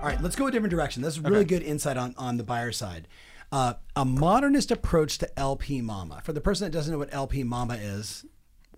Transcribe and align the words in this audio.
All 0.00 0.06
right, 0.06 0.20
let's 0.22 0.34
go 0.34 0.46
a 0.46 0.50
different 0.50 0.70
direction. 0.70 1.02
That's 1.02 1.18
really 1.18 1.44
good 1.44 1.62
insight 1.62 1.98
on, 1.98 2.14
on 2.16 2.38
the 2.38 2.42
buyer 2.42 2.72
side. 2.72 3.06
Uh, 3.52 3.74
a 3.94 4.04
modernist 4.04 4.70
approach 4.70 5.18
to 5.18 5.38
LP 5.38 5.82
Mama. 5.82 6.22
For 6.24 6.32
the 6.32 6.40
person 6.40 6.64
that 6.64 6.70
doesn't 6.70 6.90
know 6.90 6.98
what 6.98 7.12
LP 7.12 7.44
Mama 7.44 7.74
is, 7.74 8.24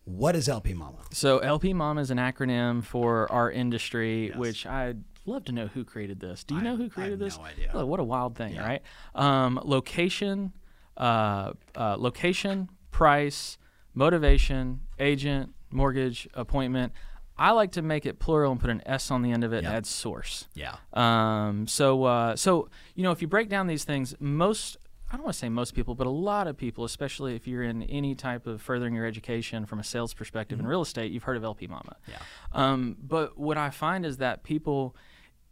what 0.04 0.34
is 0.34 0.48
LP 0.48 0.74
Mama? 0.74 0.98
So 1.12 1.38
LP 1.38 1.74
Mama 1.74 2.00
is 2.00 2.10
an 2.10 2.18
acronym 2.18 2.82
for 2.82 3.30
our 3.30 3.52
industry, 3.52 4.32
which 4.34 4.66
I'd 4.66 5.04
love 5.24 5.44
to 5.44 5.52
know 5.52 5.68
who 5.68 5.84
created 5.84 6.18
this. 6.18 6.42
Do 6.42 6.54
you 6.54 6.60
I- 6.60 6.64
know 6.64 6.72
I 6.72 6.76
who 6.76 6.88
created 6.90 7.20
this? 7.20 7.38
no 7.38 7.44
idea. 7.44 7.70
Oh, 7.72 7.86
what 7.86 8.00
a 8.00 8.04
wild 8.04 8.34
thing, 8.36 8.56
right? 8.56 8.82
Um, 9.14 9.60
location, 9.62 10.52
uh, 10.96 11.52
uh, 11.76 11.96
location, 11.98 12.68
price, 12.90 13.58
motivation, 13.94 14.80
agent, 14.98 15.54
mortgage, 15.70 16.28
appointment. 16.34 16.92
I 17.36 17.52
like 17.52 17.72
to 17.72 17.82
make 17.82 18.06
it 18.06 18.18
plural 18.18 18.52
and 18.52 18.60
put 18.60 18.70
an 18.70 18.82
S 18.86 19.10
on 19.10 19.22
the 19.22 19.32
end 19.32 19.44
of 19.44 19.52
it 19.52 19.58
and 19.58 19.66
add 19.66 19.86
source. 19.86 20.48
Yeah. 20.54 20.76
Um, 20.92 21.66
so, 21.66 22.04
uh, 22.04 22.36
so 22.36 22.68
you 22.94 23.02
know, 23.02 23.10
if 23.10 23.22
you 23.22 23.28
break 23.28 23.48
down 23.48 23.66
these 23.66 23.84
things, 23.84 24.14
most 24.20 24.76
I 25.12 25.16
don't 25.16 25.24
want 25.24 25.34
to 25.34 25.38
say 25.40 25.50
most 25.50 25.74
people, 25.74 25.94
but 25.94 26.06
a 26.06 26.10
lot 26.10 26.46
of 26.46 26.56
people, 26.56 26.84
especially 26.84 27.36
if 27.36 27.46
you're 27.46 27.62
in 27.62 27.82
any 27.82 28.14
type 28.14 28.46
of 28.46 28.62
furthering 28.62 28.94
your 28.94 29.04
education 29.04 29.66
from 29.66 29.78
a 29.78 29.84
sales 29.84 30.14
perspective 30.14 30.58
in 30.58 30.66
real 30.66 30.80
estate, 30.80 31.12
you've 31.12 31.24
heard 31.24 31.36
of 31.36 31.44
LP 31.44 31.66
Mama. 31.66 31.96
Yeah. 32.08 32.16
Um, 32.52 32.96
but 32.98 33.36
what 33.36 33.58
I 33.58 33.68
find 33.68 34.06
is 34.06 34.16
that 34.18 34.42
people, 34.42 34.96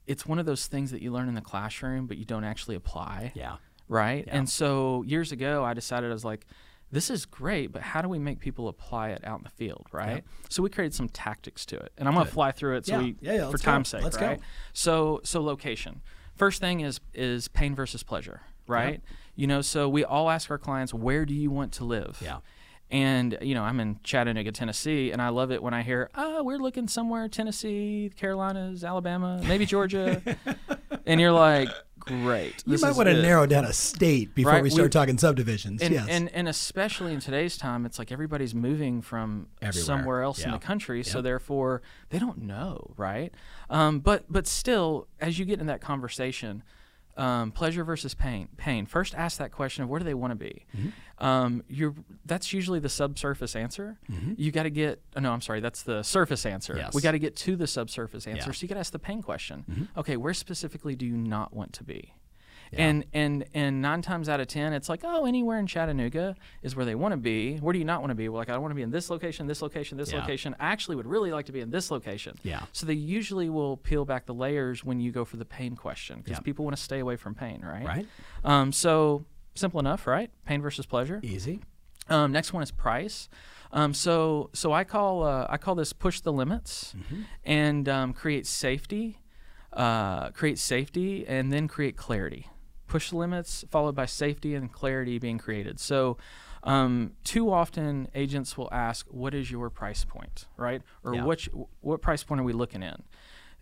it's 0.07 0.25
one 0.25 0.39
of 0.39 0.47
those 0.47 0.67
things 0.67 0.93
that 0.93 1.03
you 1.03 1.13
learn 1.13 1.29
in 1.29 1.35
the 1.35 1.43
classroom, 1.43 2.07
but 2.07 2.17
you 2.17 2.25
don't 2.25 2.45
actually 2.45 2.75
apply. 2.75 3.33
Yeah. 3.35 3.57
Right. 3.87 4.27
And 4.29 4.49
so 4.49 5.03
years 5.03 5.31
ago, 5.31 5.63
I 5.63 5.75
decided 5.75 6.09
I 6.09 6.15
was 6.15 6.25
like, 6.25 6.47
this 6.93 7.11
is 7.11 7.25
great, 7.27 7.73
but 7.73 7.83
how 7.83 8.03
do 8.03 8.09
we 8.09 8.19
make 8.19 8.41
people 8.41 8.69
apply 8.69 9.11
it 9.11 9.23
out 9.25 9.39
in 9.39 9.45
the 9.45 9.51
field, 9.51 9.87
right? 9.93 10.25
So 10.49 10.63
we 10.63 10.71
created 10.71 10.95
some 10.95 11.09
tactics 11.09 11.65
to 11.67 11.77
it, 11.77 11.93
and 11.97 12.09
I'm 12.09 12.15
going 12.15 12.27
to 12.27 12.33
fly 12.33 12.51
through 12.53 12.77
it 12.79 12.87
so 12.87 12.95
Yeah. 12.95 13.03
we, 13.03 13.17
Yeah, 13.21 13.33
yeah, 13.35 13.51
for 13.51 13.59
time's 13.59 13.89
sake, 13.89 14.03
Let's 14.03 14.17
go. 14.17 14.27
right? 14.27 14.41
So 14.73 15.21
so 15.25 15.41
location. 15.43 16.01
First 16.35 16.61
thing 16.61 16.81
is 16.81 17.01
is 17.15 17.49
pain 17.49 17.75
versus 17.75 18.03
pleasure, 18.03 18.41
right? 18.67 19.03
You 19.37 19.47
know, 19.47 19.61
so 19.63 19.89
we 19.89 20.05
all 20.05 20.29
ask 20.31 20.51
our 20.51 20.59
clients, 20.59 20.93
where 20.93 21.25
do 21.25 21.33
you 21.35 21.51
want 21.51 21.73
to 21.75 21.85
live? 21.85 22.19
Yeah. 22.21 22.39
And 22.91 23.39
you 23.41 23.55
know, 23.55 23.63
I'm 23.63 23.79
in 23.79 24.01
Chattanooga, 24.03 24.51
Tennessee, 24.51 25.13
and 25.13 25.23
I 25.23 25.29
love 25.29 25.53
it 25.53 25.63
when 25.63 25.73
I 25.73 25.83
hear, 25.83 26.11
"Oh, 26.17 26.43
we're 26.43 26.59
looking 26.59 26.89
somewhere 26.89 27.29
Tennessee, 27.29 28.11
Carolinas, 28.17 28.83
Alabama, 28.83 29.41
maybe 29.47 29.65
Georgia," 29.65 30.21
and 31.07 31.21
you're 31.21 31.31
like, 31.31 31.69
"Great." 32.23 32.63
You 32.67 32.73
this 32.73 32.83
might 32.83 32.97
want 32.97 33.09
to 33.09 33.15
good." 33.15 33.23
narrow 33.23 33.47
down 33.47 33.65
a 33.65 33.73
state 33.73 34.35
before 34.35 34.53
Right, 34.53 34.63
we 34.63 34.71
start 34.71 34.87
we- 34.87 34.91
talking 34.91 35.17
subdivisions. 35.19 35.81
And, 35.83 35.95
yes. 35.95 36.07
and 36.09 36.29
and 36.35 36.49
especially 36.49 37.15
in 37.15 37.21
today's 37.21 37.57
time, 37.57 37.87
it's 37.87 37.99
like 37.99 38.11
everybody's 38.13 38.55
moving 38.55 39.01
from 39.03 39.47
Everywhere. 39.63 39.85
somewhere 39.85 40.23
else 40.23 40.45
in 40.45 40.51
the 40.51 40.59
country, 40.59 41.03
so 41.03 41.23
therefore 41.23 41.83
they 42.11 42.19
don't 42.19 42.43
know, 42.43 42.93
right? 42.97 43.33
Um, 43.71 44.01
but 44.01 44.25
but 44.31 44.47
still, 44.47 45.07
as 45.21 45.39
you 45.39 45.45
get 45.45 45.61
in 45.61 45.67
that 45.67 45.81
conversation, 45.81 46.63
um, 47.21 47.53
pleasure 47.53 47.85
versus 47.85 48.15
pain. 48.15 48.49
Pain. 48.57 48.87
First, 48.87 49.15
ask 49.15 49.39
that 49.39 49.53
question 49.53 49.85
of 49.85 49.91
where 49.91 49.99
do 49.99 50.05
they 50.05 50.15
want 50.15 50.31
to 50.31 50.37
be. 50.37 50.67
Mm-hmm. 50.77 51.25
Um, 51.25 51.63
you're 51.69 51.95
that's 52.25 52.53
usually 52.53 52.81
the 52.81 52.89
subsurface 52.89 53.55
answer. 53.55 53.99
You 54.37 54.51
got 54.51 54.63
to 54.63 54.71
get. 54.71 55.03
oh, 55.17 55.21
no, 55.21 55.33
I'm 55.33 55.43
sorry. 55.43 55.61
That's 55.61 55.83
the 55.83 56.03
surface 56.03 56.47
answer. 56.47 56.75
Yes. 56.77 56.95
We 56.95 57.03
got 57.03 57.13
to 57.13 57.19
get 57.19 57.37
to 57.37 57.57
the 57.57 57.67
subsurface 57.67 58.27
answer. 58.27 58.39
Yeah. 58.39 58.43
Mm-hmm. 58.45 58.53
So 58.53 58.63
you 58.63 58.69
got 58.69 58.75
to 58.77 58.81
ask 58.81 58.93
the 58.93 58.99
pain 58.99 59.23
question. 59.23 59.89
Okay, 59.97 60.17
where 60.17 60.33
specifically 60.35 60.97
do 60.97 61.05
you 61.05 61.17
not 61.17 61.53
want 61.53 61.75
to 61.75 61.85
be? 61.85 62.15
And 62.73 63.05
and 63.13 63.45
and 63.53 63.83
nine 63.83 64.01
times 64.01 64.29
out 64.29 64.39
of 64.41 64.47
ten, 64.47 64.73
it's 64.73 64.89
like, 64.89 65.01
oh, 65.05 65.27
anywhere 65.27 65.59
in 65.59 65.67
Chattanooga 65.67 66.37
is 66.63 66.77
where 66.77 66.85
they 66.85 66.95
want 66.95 67.13
to 67.13 67.17
be. 67.17 67.57
Where 67.57 67.73
do 67.73 67.79
you 67.79 67.85
not 67.85 68.01
want 68.01 68.11
to 68.11 68.15
be? 68.15 68.29
Well, 68.29 68.39
like, 68.39 68.49
I 68.49 68.57
want 68.59 68.71
to 68.71 68.77
be 68.77 68.83
in 68.83 68.91
this 68.91 69.11
location, 69.11 69.47
this 69.49 69.61
location, 69.61 69.99
this 69.99 70.13
Yeah. 70.13 70.21
location. 70.21 70.55
I 70.61 70.67
actually 70.67 70.97
would 70.97 71.07
really 71.07 71.33
like 71.33 71.47
to 71.47 71.53
be 71.53 71.61
in 71.61 71.71
this 71.71 71.91
location. 71.91 72.37
Yeah. 72.45 72.61
So 72.73 72.87
they 72.87 72.95
usually 72.95 73.49
will 73.51 73.77
peel 73.77 74.05
back 74.05 74.27
the 74.27 74.35
layers 74.35 74.85
when 74.85 75.01
you 75.01 75.11
go 75.11 75.25
for 75.25 75.37
the 75.37 75.45
pain 75.45 75.75
question 75.75 76.19
because 76.19 76.39
Yeah. 76.39 76.41
people 76.43 76.65
want 76.65 76.77
to 76.77 76.83
stay 76.83 77.01
away 77.01 77.17
from 77.17 77.35
pain, 77.35 77.61
right? 77.63 77.85
Right. 77.87 78.07
Um, 78.45 78.73
so 78.73 79.25
simple 79.55 79.81
enough, 79.81 80.07
right? 80.07 80.31
Pain 80.47 80.63
versus 80.63 80.87
pleasure. 80.87 81.19
Easy. 81.25 81.61
Um, 82.09 82.31
next 82.33 82.53
one 82.53 82.63
is 82.63 82.71
price. 82.71 83.29
Um, 83.73 83.95
so 83.95 84.51
so 84.53 84.73
I 84.73 84.85
call 84.85 85.23
uh, 85.25 85.47
I 85.49 85.57
call 85.57 85.75
this 85.75 85.93
push 85.93 86.21
the 86.21 86.33
limits 86.33 86.95
and 87.45 87.89
um, 87.89 88.13
create 88.13 88.47
safety, 88.47 89.21
uh, 89.73 90.31
create 90.31 90.59
safety, 90.59 91.25
and 91.27 91.53
then 91.53 91.69
create 91.69 91.97
clarity. 91.97 92.49
Push 92.91 93.13
limits 93.13 93.65
followed 93.71 93.95
by 93.95 94.05
safety 94.07 94.55
and 94.55 94.71
clarity 94.73 95.19
being 95.19 95.39
created. 95.39 95.81
So. 95.81 96.19
Um, 96.63 97.13
too 97.25 97.51
often, 97.51 98.09
agents 98.15 98.59
will 98.59 98.69
ask, 98.71 99.07
"What 99.09 99.33
is 99.33 99.51
your 99.51 99.71
price 99.71 100.05
point?" 100.05 100.45
Right? 100.59 100.83
Or 101.03 101.15
Yeah. 101.15 101.25
what 101.25 101.49
what 101.81 102.03
price 102.03 102.23
point 102.23 102.39
are 102.43 102.45
we 102.45 102.53
looking 102.53 102.83
in? 102.83 103.03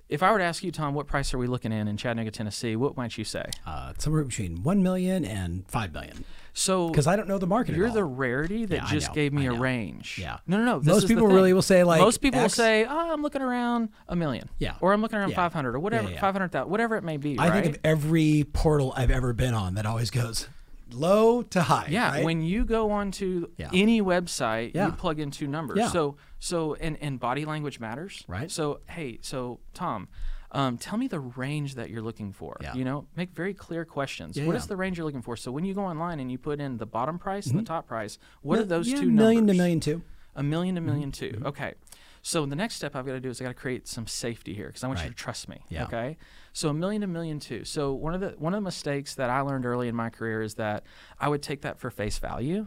If 0.08 0.22
I 0.22 0.32
were 0.32 0.38
to 0.38 0.44
ask 0.44 0.62
you, 0.64 0.70
Tom, 0.72 0.94
what 0.94 1.06
price 1.06 1.34
are 1.34 1.38
we 1.38 1.46
looking 1.46 1.70
in 1.70 1.86
in 1.86 1.96
Chattanooga, 1.98 2.30
Tennessee? 2.30 2.76
What 2.76 2.96
might 2.96 3.18
you 3.18 3.24
say? 3.24 3.44
Uh, 3.66 3.92
somewhere 3.98 4.24
between 4.24 4.62
one 4.62 4.82
million 4.82 5.24
and 5.24 5.64
five 5.68 5.92
million. 5.92 6.24
So 6.54 6.88
Because 6.88 7.06
I 7.06 7.14
don't 7.14 7.28
know 7.28 7.38
the 7.38 7.46
market. 7.46 7.76
You're 7.76 7.90
the 7.90 8.02
rarity 8.04 8.64
that 8.64 8.74
Yeah, 8.74 8.86
just 8.86 9.08
know, 9.08 9.14
gave 9.14 9.32
me 9.32 9.46
a 9.46 9.52
range. 9.52 10.18
Yeah. 10.20 10.38
No, 10.46 10.56
no, 10.56 10.64
no. 10.64 10.78
this 10.78 10.88
Most 10.94 11.08
people 11.08 11.26
really 11.26 11.52
will 11.52 11.62
say, 11.62 11.84
like, 11.84 12.00
most 12.00 12.20
people 12.22 12.40
X- 12.40 12.56
will 12.56 12.64
say, 12.64 12.84
"Oh, 12.84 13.12
I'm 13.12 13.22
looking 13.22 13.42
around 13.42 13.90
a 14.08 14.16
million. 14.16 14.48
Yeah. 14.58 14.74
Or 14.80 14.92
I'm 14.92 15.02
looking 15.02 15.18
around 15.18 15.30
Yeah. 15.30 15.36
500 15.36 15.74
or 15.74 15.78
whatever, 15.78 16.10
yeah. 16.10 16.20
500,000, 16.20 16.68
whatever 16.70 16.96
it 16.96 17.04
may 17.04 17.16
be. 17.16 17.38
I 17.38 17.50
right? 17.50 17.62
think 17.62 17.76
of 17.76 17.80
every 17.84 18.44
portal 18.52 18.92
I've 18.96 19.10
ever 19.10 19.32
been 19.34 19.54
on 19.54 19.74
that 19.74 19.86
always 19.86 20.10
goes 20.10 20.48
low 20.92 21.42
to 21.42 21.62
high. 21.62 21.86
yeah, 21.90 22.10
right? 22.12 22.24
when 22.24 22.42
you 22.42 22.64
go 22.64 22.90
onto 22.90 23.48
Yeah. 23.56 23.70
any 23.72 24.00
website, 24.02 24.74
Yeah. 24.74 24.86
you 24.86 24.92
plug 24.92 25.20
in 25.20 25.30
two 25.30 25.46
numbers. 25.46 25.78
Yeah. 25.78 25.88
So, 25.88 26.16
so 26.38 26.74
and 26.74 26.96
and 27.00 27.18
body 27.20 27.44
language 27.44 27.80
matters. 27.80 28.24
Right. 28.28 28.50
So, 28.50 28.80
hey, 28.88 29.18
so 29.22 29.60
Tom, 29.74 30.08
um, 30.52 30.78
tell 30.78 30.96
me 30.98 31.08
the 31.08 31.20
range 31.20 31.74
that 31.74 31.90
you're 31.90 32.00
looking 32.02 32.32
for. 32.32 32.56
Yeah. 32.60 32.74
You 32.74 32.84
know, 32.84 33.06
make 33.16 33.30
very 33.32 33.52
clear 33.54 33.84
questions. 33.84 34.36
Yeah, 34.36 34.46
What 34.46 34.52
yeah. 34.52 34.58
is 34.58 34.66
the 34.66 34.76
range 34.76 34.96
you're 34.98 35.04
looking 35.04 35.22
for? 35.22 35.36
So 35.36 35.52
when 35.52 35.64
you 35.64 35.74
go 35.74 35.84
online 35.84 36.20
and 36.20 36.30
you 36.32 36.38
put 36.38 36.58
in 36.60 36.78
the 36.78 36.86
bottom 36.86 37.18
price 37.18 37.46
and 37.48 37.58
the 37.58 37.62
top 37.64 37.86
price, 37.86 38.18
what 38.42 38.56
Mi- 38.56 38.62
are 38.62 38.66
those 38.66 38.86
Mm-hmm. 38.86 38.96
yeah, 38.96 39.02
two 39.02 39.10
million 39.10 39.46
numbers? 39.46 39.56
to 39.56 39.58
million 39.62 39.80
two. 39.80 40.02
A 40.36 40.42
million 40.42 40.74
to 40.76 40.80
1000000 40.80 41.12
two. 41.12 41.42
Okay. 41.44 41.74
So 42.22 42.46
the 42.46 42.56
next 42.56 42.76
step 42.76 42.96
I've 42.96 43.06
got 43.06 43.12
to 43.12 43.20
do 43.20 43.28
is 43.28 43.40
I 43.40 43.44
got 43.44 43.50
to 43.50 43.54
create 43.54 43.88
some 43.88 44.06
safety 44.06 44.54
here 44.54 44.66
because 44.66 44.84
I 44.84 44.88
want 44.88 45.02
you 45.02 45.08
to 45.08 45.14
trust 45.14 45.48
me. 45.48 45.60
Yeah. 45.68 45.84
Okay. 45.84 46.16
So 46.52 46.68
a 46.68 46.74
million 46.74 47.02
to 47.02 47.06
million 47.06 47.40
two. 47.40 47.64
So 47.64 47.92
one 47.92 48.14
of 48.14 48.20
the 48.20 48.30
one 48.38 48.54
of 48.54 48.58
the 48.58 48.64
mistakes 48.64 49.14
that 49.14 49.30
I 49.30 49.40
learned 49.40 49.64
early 49.66 49.88
in 49.88 49.94
my 49.94 50.10
career 50.10 50.42
is 50.42 50.54
that 50.54 50.84
I 51.18 51.28
would 51.28 51.42
take 51.42 51.62
that 51.62 51.78
for 51.78 51.90
face 51.90 52.18
value. 52.18 52.66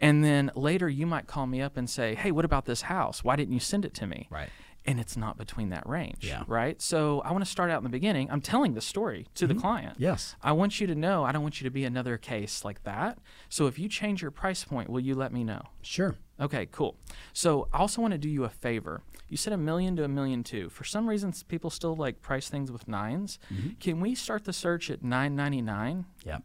And 0.00 0.22
then 0.22 0.50
later 0.54 0.88
you 0.88 1.06
might 1.06 1.26
call 1.26 1.46
me 1.46 1.60
up 1.60 1.76
and 1.76 1.88
say, 1.88 2.14
Hey, 2.14 2.30
what 2.30 2.44
about 2.44 2.64
this 2.64 2.82
house? 2.82 3.24
Why 3.24 3.36
didn't 3.36 3.52
you 3.52 3.60
send 3.60 3.84
it 3.84 3.94
to 3.94 4.06
me? 4.06 4.28
Right. 4.30 4.48
And 4.86 4.98
it's 4.98 5.16
not 5.16 5.36
between 5.36 5.68
that 5.70 5.86
range. 5.86 6.24
Yeah. 6.24 6.44
Right. 6.46 6.80
So 6.80 7.20
I 7.20 7.32
want 7.32 7.44
to 7.44 7.50
start 7.50 7.70
out 7.70 7.78
in 7.78 7.84
the 7.84 7.90
beginning. 7.90 8.30
I'm 8.30 8.40
telling 8.40 8.74
the 8.74 8.80
story 8.80 9.26
to 9.34 9.46
the 9.46 9.52
mm-hmm. 9.52 9.60
client. 9.60 9.96
Yes. 9.98 10.34
I 10.40 10.52
want 10.52 10.80
you 10.80 10.86
to 10.86 10.94
know 10.94 11.24
I 11.24 11.32
don't 11.32 11.42
want 11.42 11.60
you 11.60 11.64
to 11.64 11.70
be 11.70 11.84
another 11.84 12.16
case 12.16 12.64
like 12.64 12.84
that. 12.84 13.18
So 13.48 13.66
if 13.66 13.78
you 13.78 13.88
change 13.88 14.22
your 14.22 14.30
price 14.30 14.64
point, 14.64 14.88
will 14.88 15.00
you 15.00 15.14
let 15.14 15.32
me 15.32 15.44
know? 15.44 15.62
Sure. 15.82 16.16
Okay, 16.40 16.66
cool. 16.66 16.96
So 17.32 17.68
I 17.72 17.78
also 17.78 18.00
want 18.00 18.12
to 18.12 18.18
do 18.18 18.28
you 18.28 18.44
a 18.44 18.48
favor. 18.48 19.02
You 19.28 19.36
said 19.36 19.52
a 19.52 19.56
million 19.56 19.96
to 19.96 20.04
a 20.04 20.08
million 20.08 20.42
two. 20.42 20.68
For 20.70 20.84
some 20.84 21.08
reason, 21.08 21.32
people 21.48 21.70
still 21.70 21.96
like 21.96 22.22
price 22.22 22.48
things 22.48 22.70
with 22.70 22.86
9s 22.86 23.38
mm-hmm. 23.52 23.68
Can 23.80 24.00
we 24.00 24.14
start 24.14 24.44
the 24.44 24.52
search 24.52 24.90
at 24.90 25.02
nine 25.02 25.36
ninety 25.36 25.60
nine? 25.60 26.06
Yep. 26.24 26.42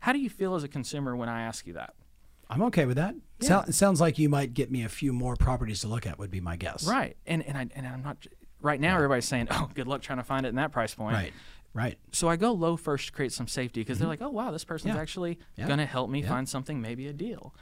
How 0.00 0.12
do 0.12 0.18
you 0.18 0.30
feel 0.30 0.54
as 0.54 0.64
a 0.64 0.68
consumer 0.68 1.16
when 1.16 1.28
I 1.28 1.42
ask 1.42 1.66
you 1.66 1.74
that? 1.74 1.94
I'm 2.48 2.62
okay 2.64 2.84
with 2.84 2.96
that. 2.96 3.14
Sou- 3.40 3.62
it 3.66 3.74
sounds 3.74 4.00
like 4.00 4.18
you 4.18 4.28
might 4.28 4.52
get 4.52 4.70
me 4.70 4.84
a 4.84 4.88
few 4.88 5.12
more 5.12 5.36
properties 5.36 5.80
to 5.80 5.88
look 5.88 6.06
at. 6.06 6.18
Would 6.18 6.30
be 6.30 6.40
my 6.40 6.56
guess. 6.56 6.86
Right. 6.86 7.16
And 7.26 7.42
and 7.46 7.56
I 7.56 7.66
and 7.74 7.86
I'm 7.86 8.02
not 8.02 8.26
right 8.60 8.80
now. 8.80 8.96
Everybody's 8.96 9.24
saying, 9.26 9.48
"Oh, 9.50 9.70
good 9.74 9.86
luck 9.86 10.02
trying 10.02 10.18
to 10.18 10.24
find 10.24 10.46
it 10.46 10.50
in 10.50 10.56
that 10.56 10.72
price 10.72 10.94
point." 10.94 11.14
Right. 11.14 11.32
Right. 11.74 11.98
So 12.12 12.28
I 12.28 12.36
go 12.36 12.52
low 12.52 12.76
first 12.76 13.06
to 13.06 13.12
create 13.12 13.32
some 13.32 13.48
safety 13.48 13.80
because 13.80 13.98
they're 13.98 14.04
mm-hmm. 14.04 14.22
like, 14.24 14.30
"Oh 14.30 14.30
wow, 14.30 14.50
this 14.50 14.64
person's 14.64 14.94
Yeah. 14.94 15.00
actually 15.00 15.38
Yeah. 15.56 15.66
going 15.66 15.78
to 15.78 15.86
help 15.86 16.10
me 16.10 16.20
Yeah. 16.20 16.28
find 16.28 16.48
something, 16.48 16.80
maybe 16.80 17.06
a 17.06 17.12
deal." 17.12 17.54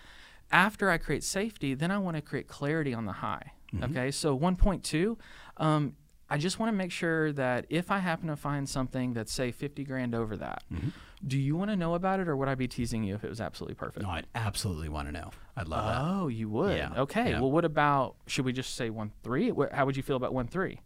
After 0.52 0.90
I 0.90 0.98
create 0.98 1.22
safety, 1.24 1.74
then 1.74 1.90
I 1.90 1.98
want 1.98 2.16
to 2.16 2.22
create 2.22 2.48
clarity 2.48 2.92
on 2.92 3.04
the 3.06 3.12
high. 3.12 3.52
Mm-hmm. 3.72 3.84
Okay, 3.96 4.10
so 4.10 4.36
1.2, 4.36 5.16
um, 5.58 5.94
I 6.28 6.38
just 6.38 6.58
want 6.58 6.70
to 6.72 6.76
make 6.76 6.90
sure 6.92 7.32
that 7.32 7.66
if 7.70 7.90
I 7.90 7.98
happen 7.98 8.28
to 8.28 8.36
find 8.36 8.68
something 8.68 9.12
that's 9.14 9.32
say 9.32 9.52
50 9.52 9.84
grand 9.84 10.14
over 10.14 10.36
that, 10.36 10.62
Mm-hmm. 10.72 10.88
do 11.26 11.38
you 11.38 11.56
want 11.56 11.70
to 11.70 11.76
know 11.76 11.94
about 11.94 12.18
it, 12.20 12.28
or 12.28 12.36
would 12.36 12.48
I 12.48 12.54
be 12.56 12.66
teasing 12.68 13.04
you 13.04 13.14
if 13.14 13.22
it 13.24 13.28
was 13.28 13.40
absolutely 13.40 13.74
perfect? 13.74 14.04
No, 14.04 14.10
I'd 14.10 14.26
absolutely 14.34 14.88
want 14.88 15.06
to 15.08 15.12
know. 15.12 15.30
I'd 15.56 15.68
love 15.68 15.84
that. 15.86 16.00
Oh, 16.00 16.28
you 16.28 16.48
would. 16.48 16.76
Yeah. 16.76 16.92
Okay. 16.96 17.30
Yeah. 17.30 17.40
Well, 17.40 17.50
what 17.52 17.64
about? 17.64 18.16
Should 18.26 18.44
we 18.44 18.52
just 18.52 18.74
say 18.74 18.90
one 18.90 19.12
three? 19.22 19.52
How 19.72 19.86
would 19.86 19.96
you 19.96 20.02
feel 20.02 20.16
about 20.16 20.32
one 20.32 20.46
three? 20.48 20.80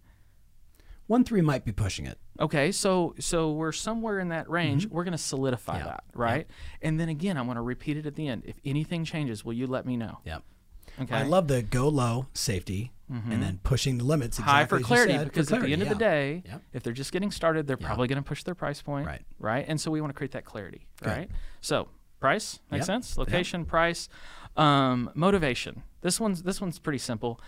One 1.07 1.25
three 1.25 1.43
might 1.43 1.65
be 1.65 1.73
pushing 1.73 2.07
it. 2.07 2.19
Okay, 2.41 2.73
so 2.73 3.15
so 3.21 3.53
we're 3.53 3.73
somewhere 3.73 4.19
in 4.19 4.29
that 4.29 4.49
range. 4.49 4.87
We're 4.87 5.05
going 5.05 5.13
to 5.13 5.19
solidify. 5.19 5.79
Yeah. 5.79 5.85
that, 5.85 6.05
right? 6.15 6.47
And 6.83 6.99
then 6.99 7.09
again, 7.09 7.37
I'm 7.37 7.45
going 7.45 7.57
to 7.57 7.63
repeat 7.63 7.97
it 7.97 8.07
at 8.07 8.15
the 8.15 8.27
end. 8.27 8.43
If 8.47 8.57
anything 8.65 9.05
changes, 9.05 9.45
will 9.45 9.53
you 9.53 9.67
let 9.67 9.87
me 9.87 9.97
know? 9.97 10.19
Yep. 10.25 10.43
Okay. 11.03 11.15
I 11.15 11.23
love 11.25 11.49
the 11.49 11.63
go 11.63 11.89
low 11.89 12.27
safety 12.35 12.93
and 13.09 13.43
then 13.43 13.61
pushing 13.63 13.99
the 13.99 14.05
limits. 14.05 14.39
high 14.39 14.63
exactly 14.63 14.79
for 14.79 14.85
clarity 14.85 15.13
said, 15.13 15.21
for 15.21 15.25
because 15.27 15.47
at 15.49 15.51
the 15.51 15.57
clarity, 15.57 15.73
end 15.75 15.83
of 15.83 15.89
the 15.89 15.95
day, 15.95 16.43
if 16.73 16.83
they're 16.83 16.93
just 16.93 17.13
getting 17.13 17.31
started, 17.31 17.67
they're 17.67 17.77
probably 17.77 18.09
going 18.09 18.23
to 18.23 18.27
push 18.27 18.43
their 18.43 18.55
price 18.55 18.81
point, 18.81 19.07
Right. 19.07 19.23
Right, 19.39 19.65
and 19.69 19.81
so 19.81 19.91
we 19.91 20.01
want 20.01 20.11
to 20.13 20.17
create 20.17 20.33
that 20.33 20.45
clarity, 20.45 20.87
Good. 21.01 21.09
right? 21.09 21.31
So 21.61 21.89
price 22.19 22.61
makes 22.71 22.87
sense. 22.87 23.19
Location, 23.19 23.67
price, 23.67 24.09
um, 24.57 25.11
motivation. 25.15 25.83
This 26.01 26.19
one's 26.19 26.43
this 26.43 26.61
one's 26.61 26.79
pretty 26.79 26.99
simple. 26.99 27.41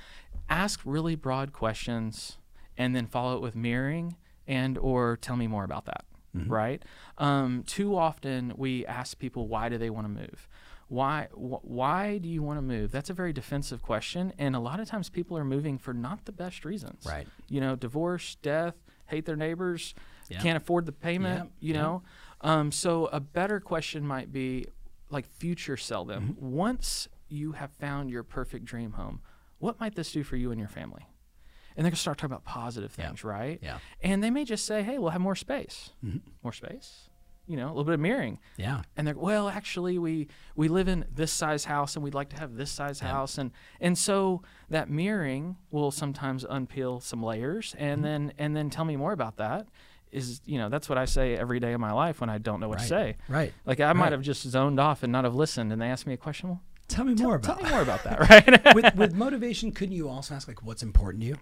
Ask 0.48 0.80
really 0.84 1.14
broad 1.14 1.52
questions 1.52 2.36
and 2.78 2.94
then 2.94 3.06
follow 3.06 3.36
it 3.36 3.42
with 3.42 3.54
mirroring 3.56 4.16
and 4.46 4.76
or 4.78 5.16
tell 5.16 5.36
me 5.36 5.46
more 5.46 5.64
about 5.64 5.86
that 5.86 6.04
right? 6.48 6.82
Um, 7.16 7.62
too 7.66 7.96
often 7.96 8.52
we 8.58 8.84
ask 8.84 9.18
people 9.18 9.48
why 9.48 9.70
do 9.70 9.78
they 9.78 9.88
want 9.88 10.04
to 10.04 10.10
move? 10.10 10.46
Why 10.88 11.28
wh- 11.32 11.64
why 11.64 12.18
do 12.18 12.28
you 12.28 12.42
want 12.42 12.58
to 12.58 12.62
move? 12.62 12.92
That's 12.92 13.08
a 13.08 13.14
very 13.14 13.32
defensive 13.32 13.80
question 13.80 14.34
and 14.38 14.54
a 14.54 14.58
lot 14.60 14.78
of 14.78 14.86
times 14.86 15.08
people 15.08 15.38
are 15.38 15.46
moving 15.46 15.78
for 15.78 15.94
not 15.94 16.26
the 16.26 16.32
best 16.32 16.66
reasons. 16.66 17.06
Right. 17.06 17.26
you 17.48 17.60
know 17.62 17.74
divorce 17.74 18.36
death 18.42 18.74
hate 19.06 19.24
their 19.24 19.36
neighbors 19.36 19.94
Yeah. 20.28 20.40
can't 20.42 20.58
afford 20.58 20.84
the 20.84 20.92
payment 20.92 21.50
Yeah, 21.58 21.68
you 21.68 21.74
yeah. 21.74 21.80
know? 21.82 22.02
Um, 22.42 22.70
so 22.70 23.06
a 23.06 23.20
better 23.20 23.58
question 23.58 24.06
might 24.06 24.30
be 24.30 24.66
like 25.08 25.26
future 25.26 25.78
sell 25.78 26.04
them. 26.04 26.34
Mm-hmm. 26.38 26.46
once 26.50 27.08
you 27.28 27.52
have 27.52 27.70
found 27.72 28.10
your 28.10 28.22
perfect 28.24 28.66
dream 28.66 28.92
home 28.92 29.20
what 29.58 29.80
might 29.80 29.94
this 29.94 30.12
do 30.12 30.22
for 30.22 30.36
you 30.36 30.50
and 30.50 30.60
your 30.60 30.68
family 30.68 31.06
and 31.76 31.84
they're 31.84 31.90
going 31.90 31.96
to 31.96 32.00
start 32.00 32.18
talking 32.18 32.32
about 32.32 32.44
positive 32.44 32.94
Yeah. 32.98 33.06
things 33.06 33.24
right 33.24 33.58
Yeah. 33.62 33.78
and 34.02 34.22
they 34.24 34.30
may 34.30 34.44
just 34.44 34.64
say 34.66 34.82
hey 34.82 34.98
we'll 34.98 35.10
have 35.10 35.20
more 35.20 35.36
space 35.36 35.90
Mm-hmm. 36.04 36.18
more 36.42 36.52
space 36.52 37.08
you 37.48 37.56
know 37.56 37.66
a 37.66 37.68
little 37.68 37.84
bit 37.84 37.94
of 37.94 38.00
mirroring 38.00 38.38
Yeah. 38.56 38.82
and 38.96 39.06
they're 39.06 39.14
well 39.16 39.48
actually 39.48 39.98
we 39.98 40.28
we 40.56 40.66
live 40.68 40.88
in 40.88 41.04
this 41.14 41.32
size 41.32 41.64
house 41.66 41.94
and 41.94 42.02
we'd 42.04 42.14
like 42.14 42.30
to 42.30 42.38
have 42.40 42.56
this 42.56 42.70
size 42.72 43.00
house 43.00 43.38
and 43.38 43.52
and 43.80 43.96
so 43.96 44.42
that 44.68 44.90
mirroring 44.90 45.56
will 45.70 45.90
sometimes 45.92 46.44
unpeel 46.44 47.00
some 47.02 47.22
layers 47.22 47.72
Mm-hmm. 47.72 47.84
and 47.84 48.04
then 48.04 48.32
and 48.38 48.56
then 48.56 48.68
tell 48.70 48.84
me 48.84 48.96
more 48.96 49.12
about 49.12 49.36
that 49.36 49.68
is 50.12 50.40
you 50.44 50.56
know 50.58 50.68
that's 50.68 50.88
what 50.88 50.98
i 50.98 51.04
say 51.04 51.36
every 51.36 51.58
day 51.60 51.72
of 51.72 51.80
my 51.80 51.92
life 51.92 52.20
when 52.20 52.30
i 52.30 52.38
don't 52.38 52.58
know 52.60 52.68
what 52.68 52.78
Right. 52.78 52.82
to 52.82 52.88
say 52.88 53.16
Right. 53.28 53.52
like 53.64 53.80
i 53.80 53.92
might 53.92 54.12
have 54.12 54.22
just 54.22 54.42
zoned 54.42 54.78
off 54.80 55.02
and 55.02 55.12
not 55.12 55.24
have 55.24 55.34
listened 55.34 55.72
and 55.72 55.80
they 55.82 55.88
ask 55.88 56.06
me 56.06 56.14
a 56.14 56.16
question 56.16 56.48
well 56.48 56.60
Tell 56.88 57.04
me 57.04 57.14
more 57.14 57.34
about. 57.34 57.56
tell 57.56 57.64
me 57.64 57.68
more 57.70 57.82
about 57.82 58.04
that 58.04 58.20
right 58.30 58.74
with 58.76 58.94
with 58.94 59.12
motivation. 59.12 59.72
Couldn't 59.72 59.96
you 59.96 60.08
also 60.08 60.36
ask 60.36 60.46
like 60.46 60.62
what's 60.62 60.84
important 60.84 61.22
to 61.22 61.26
you? 61.30 61.36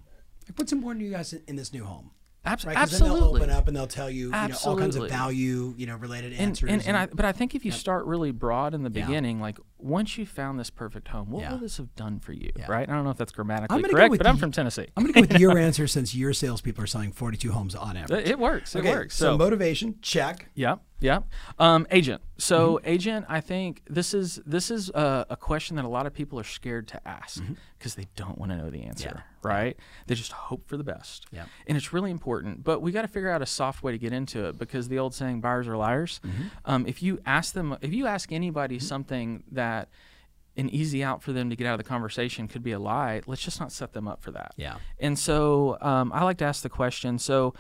Like 0.49 0.59
what's 0.59 0.73
important 0.73 1.01
to 1.03 1.07
you 1.07 1.13
guys 1.13 1.33
in, 1.33 1.43
in 1.49 1.57
this 1.57 1.73
new 1.73 1.85
home? 1.85 2.11
Abs- 2.47 2.67
Right, 2.67 2.77
then 2.91 3.01
they'll 3.01 3.25
open 3.25 3.49
up 3.49 3.69
and 3.69 3.77
they'll 3.77 3.87
tell 3.87 4.11
you, 4.11 4.27
you 4.27 4.31
know, 4.31 4.55
all 4.67 4.77
kinds 4.77 4.97
of 4.97 5.09
value, 5.09 5.73
you 5.79 5.87
know, 5.87 5.97
related 5.97 6.33
and, 6.33 6.41
answers. 6.43 6.71
and, 6.71 6.87
and 6.87 6.95
I, 6.95 7.07
but 7.07 7.25
I 7.25 7.33
think 7.33 7.55
if 7.55 7.65
you 7.65 7.71
start 7.71 8.05
really 8.05 8.33
broad 8.33 8.75
in 8.75 8.83
the 8.83 8.91
Yeah. 8.91 9.07
beginning, 9.07 9.41
like 9.41 9.59
once 9.85 10.17
you 10.17 10.25
found 10.25 10.59
this 10.59 10.71
perfect 10.71 11.09
home, 11.09 11.31
what 11.31 11.43
Yeah. 11.43 11.53
will 11.53 11.59
this 11.59 11.77
have 11.77 11.95
done 11.95 12.19
for 12.19 12.33
you? 12.33 12.51
Yeah. 12.57 12.67
Right? 12.69 12.89
I 12.89 12.93
don't 12.93 13.05
know 13.05 13.11
if 13.11 13.17
that's 13.19 13.33
grammatically 13.33 13.83
correct, 13.83 14.17
but 14.17 14.27
I'm 14.27 14.39
from 14.39 14.51
Tennessee. 14.51 14.87
I'm 14.97 15.03
going 15.05 15.13
to 15.13 15.21
go 15.23 15.27
with 15.33 15.41
your 15.41 15.59
answer 15.59 15.87
since 15.87 16.15
your 16.15 16.33
salespeople 16.33 16.83
are 16.83 16.87
selling 16.87 17.13
42 17.13 17.53
homes 17.53 17.75
on 17.75 17.97
average. 17.97 18.27
It, 18.29 18.39
works. 18.39 18.75
It 18.75 18.85
works. 18.85 19.15
So, 19.17 19.33
So, 19.35 19.39
motivation, 19.39 19.97
check. 20.01 20.49
yeah, 20.55 20.77
yeah. 21.01 21.21
Um, 21.59 21.87
agent. 21.91 22.23
So 22.39 22.79
Mm-hmm. 22.79 22.89
agent, 22.89 23.27
I 23.29 23.41
think 23.41 23.83
this 23.89 24.15
is 24.15 24.41
this 24.47 24.71
is 24.71 24.89
a, 24.91 25.27
a 25.31 25.37
question 25.37 25.77
that 25.77 25.85
a 25.85 25.89
lot 25.89 26.07
of 26.07 26.13
people 26.15 26.41
are 26.41 26.45
scared 26.45 26.89
to 26.89 26.99
ask 27.07 27.43
because 27.79 27.95
they 27.95 28.07
don't 28.17 28.39
want 28.39 28.51
to 28.53 28.57
know 28.57 28.71
the 28.71 28.83
answer. 28.83 29.09
Mm-hmm. 29.11 29.19
Yeah. 29.19 29.55
Right? 29.55 29.77
They 30.07 30.15
just 30.15 30.33
hope 30.33 30.67
for 30.67 30.77
the 30.79 30.83
best. 30.85 31.27
Yeah. 31.31 31.45
And 31.69 31.77
it's 31.77 31.93
really 31.93 32.11
important, 32.11 32.65
but 32.65 32.81
we 32.81 32.91
got 32.91 33.03
to 33.03 33.09
figure 33.09 33.31
out 33.31 33.43
a 33.43 33.47
soft 33.47 33.83
way 33.85 33.93
to 33.93 33.99
get 33.99 34.13
into 34.13 34.47
it 34.49 34.59
because 34.59 34.89
the 34.89 34.99
old 34.99 35.15
saying 35.15 35.43
"buyers 35.43 35.69
are 35.69 35.77
liars." 35.77 36.21
Mm-hmm. 36.27 36.43
Um, 36.65 36.87
if 36.87 37.03
you 37.03 37.21
ask 37.27 37.53
them, 37.53 37.77
if 37.83 37.93
you 37.93 38.07
ask 38.07 38.33
anybody 38.33 38.79
something 38.79 39.45
that 39.53 39.74
an 40.57 40.69
easy 40.71 41.03
out 41.03 41.23
for 41.23 41.33
them 41.33 41.51
to 41.51 41.57
get 41.57 41.67
out 41.67 41.75
of 41.75 41.79
the 41.85 41.89
conversation 41.89 42.47
could 42.49 42.63
be 42.63 42.73
a 42.73 42.79
lie. 42.79 43.21
Let's 43.27 43.43
just 43.43 43.59
not 43.61 43.73
set 43.73 43.93
them 43.93 44.07
up 44.07 44.23
for 44.23 44.31
that. 44.33 44.53
Yeah. 44.57 44.77
And 45.01 45.19
so 45.19 45.77
um, 45.81 46.13
I 46.13 46.23
like 46.25 46.39
to 46.39 46.45
ask 46.45 46.63
the 46.63 46.69
question. 46.69 47.19
So 47.19 47.55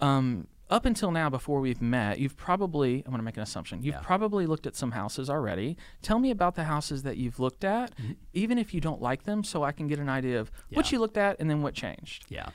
um, 0.00 0.48
up 0.68 0.84
until 0.84 1.10
now, 1.12 1.30
before 1.30 1.60
we've 1.60 1.80
met, 1.82 2.18
you've 2.18 2.36
probably, 2.36 2.96
I'm 3.04 3.10
going 3.12 3.18
to 3.18 3.22
make 3.24 3.36
an 3.36 3.42
assumption, 3.44 3.82
you've 3.82 3.94
Yeah. 3.94 4.00
probably 4.02 4.46
looked 4.46 4.66
at 4.66 4.74
some 4.74 4.90
houses 4.92 5.30
already. 5.30 5.76
Tell 6.02 6.18
me 6.18 6.30
about 6.32 6.54
the 6.56 6.64
houses 6.64 7.02
that 7.04 7.16
you've 7.16 7.38
looked 7.38 7.62
at, 7.64 7.92
even 8.32 8.58
if 8.58 8.74
you 8.74 8.80
don't 8.80 9.00
like 9.02 9.24
them, 9.24 9.44
so 9.44 9.62
I 9.62 9.70
can 9.72 9.86
get 9.86 9.98
an 10.00 10.08
idea 10.08 10.40
of 10.40 10.50
what 10.72 10.86
Mm-hmm. 10.86 10.94
You 10.96 11.00
looked 11.00 11.16
at 11.18 11.38
and 11.40 11.48
then 11.50 11.62
what 11.62 11.74
changed. 11.74 12.26
Yeah. 12.28 12.48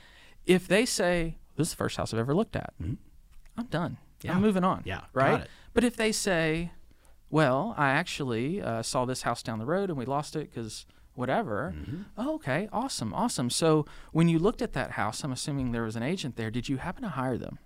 If 0.44 0.68
they 0.68 0.84
say, 0.84 1.38
this 1.56 1.68
is 1.68 1.72
the 1.72 1.76
first 1.78 1.96
house 1.96 2.12
I've 2.12 2.20
ever 2.20 2.34
looked 2.34 2.56
at, 2.56 2.74
I'm 2.78 2.98
done. 3.70 3.92
Mm-hmm. 3.92 4.26
Yeah. 4.26 4.34
I'm 4.34 4.42
moving 4.42 4.64
on. 4.64 4.82
Yeah, 4.84 5.02
Right? 5.12 5.46
But 5.74 5.84
if 5.84 5.96
they 5.96 6.10
say, 6.12 6.72
well, 7.30 7.74
I 7.76 7.90
actually 7.90 8.62
uh, 8.62 8.82
saw 8.82 9.04
this 9.04 9.22
house 9.22 9.42
down 9.42 9.58
the 9.58 9.66
road 9.66 9.88
and 9.90 9.98
we 9.98 10.04
lost 10.04 10.36
it 10.36 10.50
because 10.52 10.86
whatever. 11.14 11.74
Mm-hmm. 11.76 12.02
Oh, 12.18 12.34
okay, 12.36 12.68
awesome, 12.72 13.12
awesome. 13.14 13.50
So 13.50 13.86
when 14.12 14.28
you 14.28 14.38
looked 14.38 14.62
at 14.62 14.72
that 14.74 14.92
house, 14.92 15.24
I'm 15.24 15.32
assuming 15.32 15.72
there 15.72 15.82
was 15.82 15.96
an 15.96 16.02
agent 16.02 16.36
there. 16.36 16.50
Did 16.50 16.68
you 16.68 16.76
happen 16.76 17.02
to 17.02 17.08
hire 17.10 17.36
them? 17.38 17.58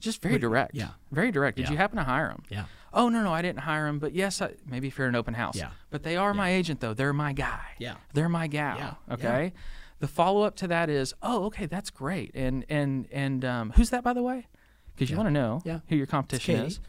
Just 0.00 0.20
very 0.20 0.38
direct. 0.38 0.74
yeah. 0.74 0.88
Very 1.12 1.30
direct. 1.30 1.56
Did 1.58 1.66
Yeah. 1.66 1.72
you 1.72 1.76
happen 1.76 1.96
to 1.96 2.02
hire 2.04 2.28
them? 2.28 2.42
Yeah. 2.48 2.64
Oh 2.92 3.08
no, 3.08 3.22
no, 3.22 3.32
I 3.32 3.40
didn't 3.40 3.60
hire 3.60 3.86
them. 3.86 4.00
But 4.00 4.12
yes, 4.14 4.42
I, 4.42 4.54
maybe 4.66 4.88
if 4.88 4.98
you're 4.98 5.06
an 5.06 5.14
open 5.14 5.34
house. 5.34 5.56
Yeah. 5.56 5.70
But 5.90 6.02
they 6.02 6.16
are 6.16 6.34
my 6.34 6.50
agent 6.52 6.80
though. 6.80 6.92
They're 6.92 7.12
my 7.12 7.32
guy. 7.32 7.60
Yeah. 7.78 7.94
They're 8.12 8.28
my 8.28 8.48
gal. 8.48 8.76
Yeah, 8.78 8.94
yeah. 9.08 9.14
Okay. 9.14 9.52
The 10.00 10.08
follow 10.08 10.42
up 10.42 10.56
to 10.56 10.66
that 10.68 10.90
is, 10.90 11.14
oh, 11.22 11.44
okay, 11.44 11.66
that's 11.66 11.90
great. 11.90 12.32
And 12.34 12.64
and 12.68 13.06
and 13.12 13.44
um, 13.44 13.70
who's 13.76 13.90
that 13.90 14.02
by 14.02 14.12
the 14.12 14.22
way? 14.22 14.48
Because 14.94 15.08
you 15.08 15.14
Yeah. 15.14 15.22
want 15.22 15.28
to 15.28 15.40
know 15.40 15.62
Yeah. 15.64 15.78
who 15.88 15.94
your 15.94 16.06
competition 16.06 16.56
is. 16.66 16.80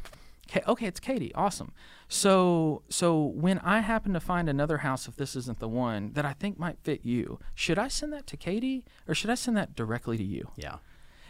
Ka- 0.47 0.61
okay, 0.67 0.87
it's 0.87 0.99
Katie. 0.99 1.33
Awesome. 1.35 1.71
So 2.07 2.83
so 2.89 3.23
when 3.23 3.59
I 3.59 3.79
happen 3.79 4.13
to 4.13 4.19
find 4.19 4.49
another 4.49 4.79
house, 4.79 5.07
if 5.07 5.15
this 5.15 5.35
isn't 5.35 5.59
the 5.59 5.67
one 5.67 6.13
that 6.13 6.25
I 6.25 6.33
think 6.33 6.59
might 6.59 6.77
fit 6.83 7.01
you, 7.03 7.39
should 7.55 7.79
I 7.79 7.87
send 7.87 8.13
that 8.13 8.27
to 8.27 8.37
Katie 8.37 8.85
or 9.07 9.15
should 9.15 9.29
I 9.29 9.35
send 9.35 9.55
that 9.57 9.75
directly 9.75 10.17
to 10.17 10.23
you? 10.23 10.49
Yeah. 10.55 10.77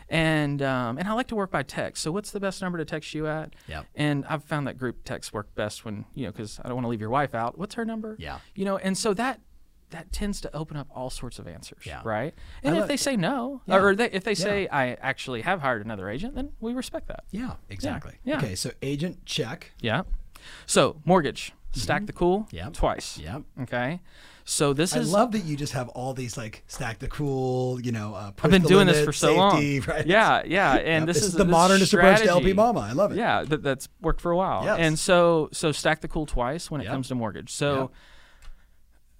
And 0.09 0.61
um, 0.61 0.97
and 0.97 1.07
I 1.07 1.13
like 1.13 1.27
to 1.27 1.35
work 1.35 1.51
by 1.51 1.63
text. 1.63 2.03
So 2.03 2.11
what's 2.11 2.31
the 2.31 2.39
best 2.39 2.61
number 2.61 2.77
to 2.77 2.85
text 2.85 3.13
you 3.13 3.27
at? 3.27 3.53
Yeah. 3.67 3.83
And 3.95 4.25
I've 4.25 4.43
found 4.43 4.67
that 4.67 4.77
group 4.77 5.03
text 5.05 5.31
work 5.33 5.53
best 5.55 5.85
when 5.85 6.05
you 6.13 6.25
know 6.25 6.31
because 6.31 6.59
I 6.63 6.67
don't 6.67 6.75
want 6.75 6.85
to 6.85 6.89
leave 6.89 7.01
your 7.01 7.09
wife 7.09 7.33
out. 7.33 7.57
What's 7.57 7.75
her 7.75 7.85
number? 7.85 8.15
Yeah. 8.19 8.39
You 8.55 8.65
know, 8.65 8.77
and 8.77 8.97
so 8.97 9.13
that 9.13 9.39
that 9.93 10.11
tends 10.11 10.41
to 10.41 10.55
open 10.55 10.75
up 10.77 10.87
all 10.93 11.09
sorts 11.09 11.39
of 11.39 11.47
answers. 11.47 11.83
Yeah. 11.85 12.01
Right. 12.03 12.33
And 12.61 12.75
I 12.75 12.81
if 12.81 12.87
they 12.87 12.97
say 12.97 13.15
no, 13.15 13.61
Yeah. 13.65 13.77
or 13.77 13.95
they, 13.95 14.09
if 14.11 14.23
they 14.23 14.35
say 14.35 14.67
I 14.67 14.93
actually 14.95 15.41
have 15.41 15.61
hired 15.61 15.83
another 15.85 16.09
agent, 16.09 16.35
then 16.35 16.49
we 16.59 16.73
respect 16.73 17.07
that. 17.07 17.23
Yeah. 17.31 17.53
Exactly. 17.69 18.13
Yeah. 18.23 18.37
Okay. 18.37 18.55
So 18.55 18.71
agent, 18.81 19.25
check. 19.25 19.71
Yeah. 19.79 20.03
So 20.65 20.97
mortgage, 21.05 21.53
stack 21.71 22.05
the 22.05 22.13
cool 22.13 22.41
Mm-hmm. 22.41 22.55
Yep. 22.57 22.73
twice. 22.73 23.17
Yep. 23.17 23.41
Okay. 23.61 24.01
So 24.45 24.73
this 24.73 24.93
I 24.93 24.99
is 24.99 25.13
I 25.13 25.17
love 25.19 25.31
that 25.31 25.45
you 25.45 25.55
just 25.55 25.71
have 25.71 25.87
all 25.89 26.13
these 26.13 26.35
like 26.35 26.63
stack 26.67 26.99
the 26.99 27.07
cool, 27.07 27.79
you 27.79 27.93
know, 27.93 28.13
uh, 28.13 28.31
I've 28.43 28.51
been 28.51 28.61
doing 28.63 28.87
this 28.87 29.05
for 29.05 29.13
so 29.13 29.27
safety, 29.27 29.79
long. 29.79 29.87
Right? 29.95 30.05
Yeah, 30.05 30.41
yeah, 30.45 30.73
and 30.73 31.03
Yep. 31.03 31.07
this, 31.07 31.17
This 31.17 31.25
is 31.27 31.33
the 31.33 31.45
this 31.45 31.51
modernist 31.51 31.93
approach 31.93 32.19
to 32.23 32.27
LP. 32.27 32.51
Mama. 32.51 32.81
I 32.81 32.91
love 32.91 33.13
it. 33.13 33.17
Yeah, 33.17 33.43
that, 33.43 33.63
that's 33.63 33.87
worked 34.01 34.19
for 34.19 34.31
a 34.31 34.35
while. 34.37 34.65
Yes. 34.65 34.79
And 34.79 34.99
so, 34.99 35.47
so 35.53 35.71
stack 35.71 36.01
the 36.01 36.09
cool 36.09 36.25
twice 36.25 36.69
when 36.69 36.81
it 36.81 36.85
Yep. 36.85 36.93
comes 36.93 37.07
to 37.07 37.15
mortgage. 37.15 37.53
So, 37.53 37.91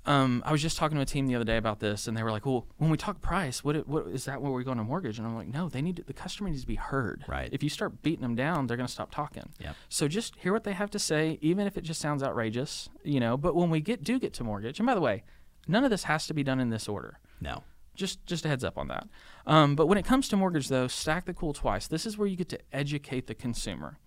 um, 0.05 0.43
I 0.45 0.51
was 0.51 0.61
just 0.61 0.77
talking 0.77 0.95
to 0.97 1.01
a 1.01 1.05
team 1.05 1.27
the 1.27 1.35
other 1.35 1.45
day 1.45 1.55
about 1.55 1.79
this, 1.79 2.07
and 2.07 2.17
they 2.17 2.23
were 2.23 2.31
like, 2.31 2.45
"Well, 2.45 2.67
when 2.77 2.89
we 2.89 2.97
talk 2.97 3.21
price, 3.21 3.63
what 3.63 3.87
what 3.87 4.07
is 4.07 4.25
that? 4.25 4.41
Where 4.41 4.51
we're 4.51 4.63
going 4.63 4.77
to 4.77 4.83
mortgage?" 4.83 5.17
And 5.17 5.25
I'm 5.25 5.35
like, 5.35 5.47
"No, 5.47 5.69
they 5.69 5.81
need 5.81 5.97
to, 5.97 6.03
the 6.03 6.13
customer 6.13 6.49
needs 6.49 6.61
to 6.61 6.67
be 6.67 6.75
heard. 6.75 7.23
Right. 7.27 7.49
If 7.51 7.63
you 7.63 7.69
start 7.69 8.01
beating 8.01 8.21
them 8.21 8.35
down, 8.35 8.67
they're 8.67 8.77
going 8.77 8.87
to 8.87 8.91
stop 8.93 9.11
talking. 9.11 9.49
Yep. 9.59 9.75
So 9.87 10.07
just 10.09 10.35
hear 10.37 10.51
what 10.51 10.65
they 10.65 10.73
have 10.73 10.91
to 10.91 10.99
say, 10.99 11.37
even 11.41 11.67
if 11.67 11.77
it 11.77 11.81
just 11.81 12.01
sounds 12.01 12.21
outrageous, 12.21 12.89
you 13.03 13.19
know. 13.21 13.37
But 13.37 13.55
when 13.55 13.69
we 13.69 13.79
get 13.79 14.03
do 14.03 14.19
get 14.19 14.33
to 14.33 14.43
mortgage, 14.43 14.79
and 14.79 14.85
by 14.85 14.93
the 14.93 15.01
way, 15.01 15.23
none 15.67 15.85
of 15.85 15.89
this 15.89 16.03
has 16.03 16.27
to 16.27 16.33
be 16.33 16.43
done 16.43 16.59
in 16.59 16.69
this 16.69 16.89
order. 16.89 17.19
No. 17.39 17.63
Just 17.95 18.25
just 18.25 18.43
a 18.43 18.49
heads 18.49 18.63
up 18.63 18.77
on 18.77 18.87
that. 18.89 19.07
Um, 19.45 19.75
but 19.75 19.87
when 19.87 19.97
it 19.97 20.05
comes 20.05 20.27
to 20.29 20.35
mortgage, 20.35 20.67
though, 20.67 20.87
stack 20.87 21.25
the 21.25 21.33
cool 21.33 21.53
twice. 21.53 21.87
This 21.87 22.05
is 22.05 22.17
where 22.17 22.27
you 22.27 22.35
get 22.35 22.49
to 22.49 22.59
educate 22.73 23.27
the 23.27 23.35
consumer. 23.35 23.99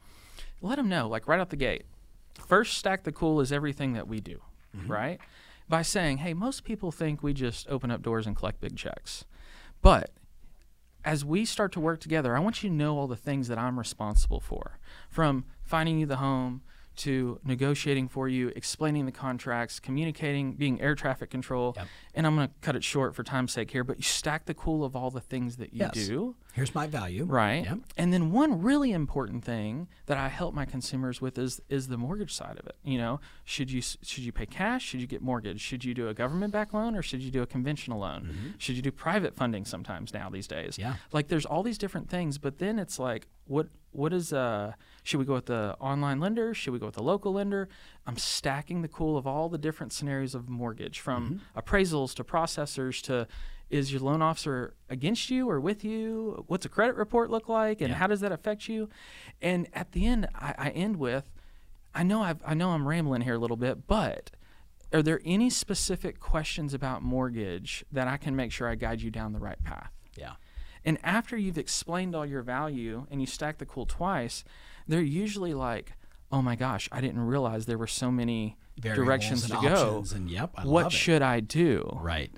Let 0.60 0.76
them 0.76 0.88
know, 0.88 1.08
like 1.08 1.26
right 1.28 1.40
out 1.40 1.50
the 1.50 1.56
gate. 1.56 1.84
First, 2.46 2.76
stack 2.76 3.04
the 3.04 3.12
cool 3.12 3.40
is 3.40 3.50
everything 3.52 3.92
that 3.94 4.08
we 4.08 4.20
do, 4.20 4.40
right? 4.86 5.20
By 5.68 5.82
saying, 5.82 6.18
hey, 6.18 6.32
most 6.32 6.64
people 6.64 6.92
think 6.92 7.22
we 7.22 7.32
just 7.32 7.68
open 7.68 7.90
up 7.90 8.02
doors 8.02 8.26
and 8.26 8.36
collect 8.36 8.60
big 8.60 8.76
checks, 8.76 9.24
but 9.82 10.10
as 11.04 11.24
we 11.24 11.44
start 11.44 11.72
to 11.72 11.80
work 11.80 12.00
together, 12.00 12.36
I 12.36 12.40
want 12.40 12.62
you 12.62 12.68
to 12.70 12.74
know 12.74 12.98
all 12.98 13.06
the 13.06 13.16
things 13.16 13.48
that 13.48 13.58
I'm 13.58 13.78
responsible 13.78 14.40
for, 14.40 14.78
from 15.08 15.44
finding 15.62 15.98
you 15.98 16.06
the 16.06 16.16
home 16.16 16.62
to 16.96 17.38
negotiating 17.44 18.08
for 18.08 18.28
you, 18.28 18.48
explaining 18.56 19.06
the 19.06 19.12
contracts, 19.12 19.78
communicating, 19.78 20.54
being 20.54 20.80
air 20.80 20.94
traffic 20.94 21.30
control. 21.30 21.74
Yep. 21.76 21.86
And 22.14 22.26
I'm 22.26 22.34
going 22.36 22.48
to 22.48 22.54
cut 22.62 22.74
it 22.74 22.82
short 22.82 23.14
for 23.14 23.22
time's 23.22 23.52
sake 23.52 23.70
here, 23.70 23.84
but 23.84 23.98
you 23.98 24.02
stack 24.02 24.46
the 24.46 24.54
cool 24.54 24.84
of 24.84 24.96
all 24.96 25.10
the 25.10 25.20
things 25.20 25.56
that 25.56 25.72
you 25.74 25.80
Yes. 25.80 25.92
do. 25.92 26.36
Here's 26.56 26.74
my 26.74 26.86
value. 26.86 27.24
Right. 27.24 27.64
Yep. 27.64 27.78
And 27.98 28.12
then 28.14 28.32
one 28.32 28.62
really 28.62 28.90
important 28.92 29.44
thing 29.44 29.88
that 30.06 30.16
I 30.16 30.28
help 30.28 30.54
my 30.54 30.64
consumers 30.64 31.20
with 31.20 31.36
is 31.38 31.60
is 31.68 31.88
the 31.88 31.98
mortgage 31.98 32.32
side 32.32 32.58
of 32.58 32.66
it. 32.66 32.76
You 32.82 32.96
know, 32.96 33.20
should 33.44 33.70
you 33.70 33.82
should 33.82 34.24
you 34.24 34.32
pay 34.32 34.46
cash? 34.46 34.82
Should 34.82 35.02
you 35.02 35.06
get 35.06 35.20
mortgage? 35.20 35.60
Should 35.60 35.84
you 35.84 35.92
do 35.92 36.08
a 36.08 36.14
government 36.14 36.54
backed 36.54 36.72
loan 36.72 36.96
or 36.96 37.02
should 37.02 37.20
you 37.22 37.30
do 37.30 37.42
a 37.42 37.46
conventional 37.46 38.00
loan? 38.00 38.54
Should 38.56 38.74
you 38.76 38.82
do 38.82 38.90
private 38.90 39.34
funding 39.36 39.66
sometimes 39.66 40.14
now 40.14 40.30
these 40.30 40.46
days? 40.46 40.72
Mm-hmm. 40.74 40.80
Yeah. 40.82 40.94
Like 41.12 41.28
there's 41.28 41.44
all 41.44 41.62
these 41.62 41.78
different 41.78 42.08
things, 42.08 42.38
but 42.38 42.56
then 42.58 42.78
it's 42.78 42.98
like 42.98 43.26
what 43.46 43.68
what 43.92 44.12
is 44.14 44.32
uh 44.32 44.72
should 45.02 45.18
we 45.18 45.26
go 45.26 45.34
with 45.34 45.46
the 45.46 45.76
online 45.78 46.20
lender? 46.20 46.54
Should 46.54 46.72
we 46.72 46.78
go 46.78 46.86
with 46.86 46.96
the 46.96 47.02
local 47.02 47.34
lender? 47.34 47.68
I'm 48.06 48.16
stacking 48.16 48.80
the 48.80 48.88
cool 48.88 49.18
of 49.18 49.26
all 49.26 49.48
the 49.50 49.58
different 49.58 49.92
scenarios 49.92 50.34
of 50.34 50.48
mortgage 50.48 51.00
from 51.00 51.16
Mm-hmm. 51.26 51.58
appraisals 51.58 52.14
to 52.14 52.24
processors 52.24 53.02
to 53.02 53.26
is 53.70 53.90
your 53.92 54.00
loan 54.00 54.22
officer 54.22 54.74
against 54.88 55.28
you 55.30 55.48
or 55.50 55.60
with 55.60 55.84
you? 55.84 56.44
What's 56.46 56.64
a 56.64 56.68
credit 56.68 56.96
report 56.96 57.30
look 57.30 57.48
like, 57.48 57.80
and 57.80 57.90
Yeah. 57.90 57.96
how 57.96 58.06
does 58.06 58.20
that 58.20 58.32
affect 58.32 58.68
you? 58.68 58.88
And 59.42 59.68
at 59.72 59.92
the 59.92 60.06
end, 60.06 60.28
I, 60.34 60.54
I 60.58 60.68
end 60.70 60.96
with, 60.96 61.30
I 61.94 62.02
know 62.02 62.22
I've, 62.22 62.40
I 62.46 62.54
know 62.54 62.70
I'm 62.70 62.86
rambling 62.86 63.22
here 63.22 63.34
a 63.34 63.38
little 63.38 63.56
bit, 63.56 63.86
but 63.86 64.30
are 64.92 65.02
there 65.02 65.20
any 65.24 65.50
specific 65.50 66.20
questions 66.20 66.72
about 66.74 67.02
mortgage 67.02 67.84
that 67.90 68.06
I 68.06 68.16
can 68.18 68.36
make 68.36 68.52
sure 68.52 68.68
I 68.68 68.76
guide 68.76 69.00
you 69.02 69.10
down 69.10 69.32
the 69.32 69.40
right 69.40 69.62
path? 69.64 69.90
Yeah. 70.16 70.34
And 70.84 70.98
after 71.02 71.36
you've 71.36 71.58
explained 71.58 72.14
all 72.14 72.24
your 72.24 72.42
value 72.42 73.06
and 73.10 73.20
you 73.20 73.26
stack 73.26 73.58
the 73.58 73.66
cool 73.66 73.86
twice, 73.86 74.44
they're 74.86 75.00
usually 75.00 75.52
like, 75.52 75.94
"Oh 76.30 76.40
my 76.40 76.54
gosh, 76.54 76.88
I 76.92 77.00
didn't 77.00 77.22
realize 77.22 77.66
there 77.66 77.76
were 77.78 77.88
so 77.88 78.12
many 78.12 78.56
directions 78.80 79.42
to 79.50 79.58
go. 79.60 80.04
and 80.14 80.30
yep, 80.30 80.52
I 80.54 80.64
what 80.64 80.84
love 80.84 80.92
it. 80.92 80.96
should 80.96 81.22
I 81.22 81.40
do?" 81.40 81.98
Right. 82.00 82.30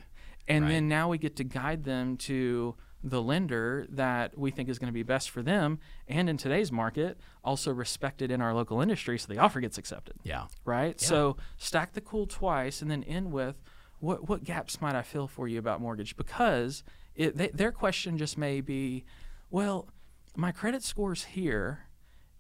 And 0.49 0.65
Right. 0.65 0.71
then 0.73 0.89
now 0.89 1.09
we 1.11 1.19
get 1.19 1.37
to 1.37 1.45
guide 1.45 1.85
them 1.85 2.17
to 2.19 2.75
the 3.05 3.23
lender 3.23 3.87
that 3.91 4.37
we 4.37 4.51
think 4.51 4.69
is 4.69 4.79
going 4.81 4.89
to 4.89 4.93
be 4.93 5.05
best 5.05 5.31
for 5.31 5.41
them 5.41 5.79
and 6.09 6.29
in 6.29 6.37
today's 6.37 6.73
market 6.73 7.17
also 7.45 7.73
respected 7.73 8.29
in 8.33 8.41
our 8.41 8.53
local 8.53 8.81
industry 8.81 9.17
so 9.17 9.33
the 9.33 9.39
offer 9.39 9.61
gets 9.61 9.79
accepted 9.79 10.17
Yeah. 10.25 10.47
right 10.65 11.01
so 11.01 11.37
stack 11.59 11.93
the 11.93 12.01
cool 12.01 12.27
twice 12.27 12.83
and 12.83 12.91
then 12.91 13.05
end 13.05 13.31
with 13.31 13.63
what 14.01 14.29
what 14.29 14.43
gaps 14.43 14.81
might 14.81 14.97
i 14.97 15.03
fill 15.03 15.29
for 15.29 15.47
you 15.47 15.61
about 15.61 15.81
mortgage 15.81 16.17
because 16.17 16.83
it, 17.15 17.37
they, 17.37 17.49
their 17.51 17.71
question 17.71 18.19
just 18.19 18.37
may 18.37 18.61
be 18.61 19.05
well 19.49 19.89
my 20.35 20.51
credit 20.51 20.83
score's 20.83 21.23
here 21.23 21.85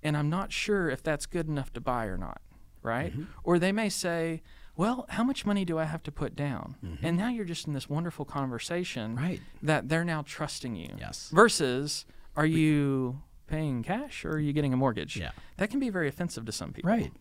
and 0.02 0.16
i'm 0.16 0.28
not 0.28 0.50
sure 0.52 0.90
if 0.90 1.04
that's 1.04 1.24
good 1.26 1.46
enough 1.46 1.72
to 1.74 1.80
buy 1.80 2.06
or 2.06 2.18
not 2.18 2.40
right 2.82 3.12
Mm-hmm. 3.12 3.24
or 3.44 3.60
they 3.60 3.70
may 3.70 3.88
say 3.88 4.42
well 4.78 5.04
how 5.10 5.22
much 5.22 5.44
money 5.44 5.64
do 5.66 5.78
i 5.78 5.84
have 5.84 6.02
to 6.02 6.10
put 6.10 6.34
down 6.34 6.76
and 7.02 7.16
now 7.18 7.28
you're 7.28 7.44
just 7.44 7.66
in 7.66 7.74
this 7.74 7.88
wonderful 7.90 8.24
conversation 8.24 9.16
Mm-hmm. 9.16 9.24
Right. 9.24 9.40
that 9.62 9.88
they're 9.90 10.04
now 10.04 10.22
trusting 10.26 10.74
you 10.76 10.94
Yes. 10.98 11.30
versus 11.34 12.06
are 12.36 12.46
you 12.46 13.20
paying 13.46 13.82
cash 13.82 14.24
or 14.24 14.30
are 14.32 14.38
you 14.38 14.52
getting 14.54 14.72
a 14.72 14.76
mortgage 14.76 15.16
Yeah. 15.16 15.32
that 15.58 15.68
can 15.70 15.80
be 15.80 15.90
very 15.90 16.08
offensive 16.08 16.46
to 16.46 16.52
some 16.52 16.72
people 16.72 16.90
Right. 16.90 17.12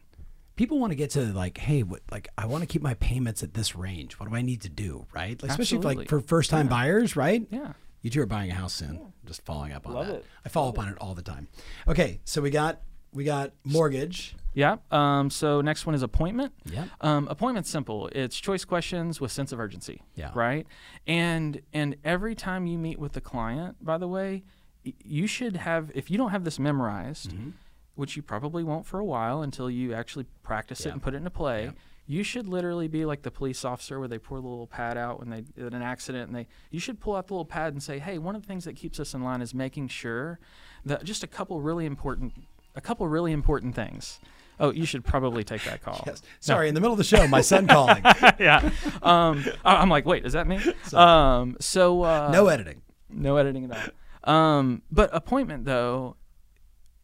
People 0.56 0.80
want 0.80 0.90
to 0.90 0.96
get 0.96 1.12
to 1.12 1.22
like, 1.22 1.60
hey, 1.60 1.84
what, 1.84 2.02
like 2.12 2.30
I 2.36 2.48
want 2.48 2.64
to 2.64 2.66
keep 2.68 2.82
my 2.82 2.96
payments 2.96 3.44
at 3.44 3.54
this 3.54 3.76
range. 3.76 4.14
What 4.20 4.28
do 4.28 4.36
I 4.36 4.42
need 4.42 4.62
to 4.62 4.70
do? 4.70 5.06
Right. 5.14 5.40
Like, 5.40 5.52
especially 5.52 5.78
if, 5.78 5.84
like 5.84 6.10
for 6.10 6.20
first 6.20 6.50
time 6.50 6.68
buyers, 6.68 7.16
right? 7.16 7.46
yeah 7.52 7.74
You 8.02 8.10
two 8.10 8.22
are 8.22 8.26
buying 8.26 8.50
a 8.50 8.56
house 8.56 8.74
soon. 8.74 9.14
Just 9.24 9.46
following 9.46 9.72
up 9.72 9.86
on 9.86 9.94
Love 9.94 10.08
that. 10.08 10.16
it. 10.16 10.26
I 10.46 10.50
follow 10.50 10.70
up 10.70 10.80
on 10.80 10.88
it 10.88 10.98
all 11.00 11.14
the 11.14 11.22
time. 11.22 11.48
Okay, 11.88 12.22
so 12.26 12.42
we 12.42 12.50
got 12.50 12.82
we 13.14 13.24
got 13.24 13.52
mortgage. 13.64 14.36
Yeah. 14.58 14.78
Um, 14.90 15.30
so 15.30 15.62
next 15.62 15.86
one 15.86 15.94
is 15.94 16.02
appointment. 16.02 16.52
Yeah. 16.66 16.86
Um, 17.02 17.28
appointment's 17.28 17.70
simple. 17.70 18.10
It's 18.12 18.40
choice 18.40 18.66
questions 18.66 19.22
with 19.22 19.32
sense 19.32 19.52
of 19.52 19.60
urgency. 19.60 20.02
Yeah. 20.16 20.32
Right. 20.34 20.66
And 21.06 21.62
and 21.74 21.96
every 22.04 22.34
time 22.34 22.66
you 22.66 22.80
meet 22.80 22.98
with 22.98 23.14
the 23.14 23.22
client, 23.22 23.78
by 23.86 24.00
the 24.00 24.08
way, 24.08 24.44
y- 24.84 24.94
you 25.04 25.28
should 25.28 25.58
have 25.58 25.92
if 25.94 26.10
you 26.10 26.18
don't 26.18 26.32
have 26.32 26.44
this 26.44 26.58
memorized, 26.58 27.30
Mm-hmm. 27.32 27.50
which 27.94 28.16
you 28.16 28.24
probably 28.24 28.64
won't 28.64 28.86
for 28.88 29.00
a 29.00 29.06
while 29.06 29.44
until 29.44 29.70
you 29.70 29.94
actually 29.94 30.26
practice 30.42 30.86
it 30.88 30.90
and 30.92 31.04
put 31.04 31.14
it 31.14 31.18
into 31.18 31.30
play. 31.30 31.66
Yeah. 31.66 31.72
You 32.10 32.24
should 32.24 32.48
literally 32.48 32.88
be 32.88 33.06
like 33.06 33.22
the 33.22 33.32
police 33.32 33.64
officer 33.66 34.00
where 34.00 34.08
they 34.08 34.18
pour 34.18 34.40
the 34.42 34.48
little 34.48 34.66
pad 34.66 34.98
out 34.98 35.20
when 35.20 35.30
they 35.30 35.44
in 35.56 35.74
an 35.76 35.82
accident, 35.84 36.30
and 36.30 36.36
they 36.36 36.48
you 36.72 36.80
should 36.80 37.00
pull 37.00 37.16
out 37.16 37.28
the 37.28 37.34
little 37.36 37.46
pad 37.46 37.74
and 37.74 37.84
say, 37.84 38.00
"Hey, 38.00 38.18
one 38.18 38.36
of 38.36 38.42
the 38.42 38.48
things 38.48 38.64
that 38.64 38.76
keeps 38.76 39.00
us 39.00 39.14
in 39.14 39.22
line 39.24 39.42
is 39.44 39.54
making 39.54 39.90
sure 39.90 40.40
that 40.86 41.04
just 41.04 41.22
a 41.24 41.28
couple 41.28 41.62
really 41.62 41.86
important, 41.86 42.34
a 42.74 42.82
couple 42.82 43.08
really 43.08 43.34
important 43.34 43.76
things." 43.76 44.20
Oh, 44.60 44.72
you 44.72 44.86
should 44.86 45.04
probably 45.06 45.44
take 45.44 45.64
that 45.66 45.82
call. 45.84 46.04
Yes. 46.08 46.22
Sorry, 46.40 46.68
in 46.68 46.74
the 46.76 46.82
middle 46.82 46.94
of 46.94 46.98
the 46.98 47.04
show, 47.04 47.28
my 47.28 47.42
son 47.42 47.68
calling. 47.76 48.02
yeah. 48.40 48.70
Um, 49.04 49.46
I'm 49.64 49.90
like, 49.90 50.06
wait, 50.06 50.26
is 50.26 50.34
that 50.34 50.48
me? 50.48 50.60
Um, 50.94 51.58
so 51.60 52.02
uh, 52.04 52.30
no 52.32 52.48
editing. 52.48 52.82
no 53.10 53.38
editing 53.38 53.72
at 53.72 53.92
all. 54.26 54.34
Um, 54.34 54.82
but 54.92 55.10
appointment 55.14 55.66
though, 55.66 56.16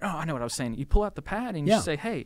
oh, 0.01 0.07
I 0.07 0.25
know 0.25 0.33
what 0.33 0.41
I 0.41 0.45
was 0.45 0.53
saying. 0.53 0.75
You 0.75 0.85
pull 0.85 1.03
out 1.03 1.15
the 1.15 1.21
pad 1.21 1.55
and 1.55 1.67
you 1.67 1.73
Yeah. 1.73 1.79
say, 1.81 1.95
hey, 1.95 2.25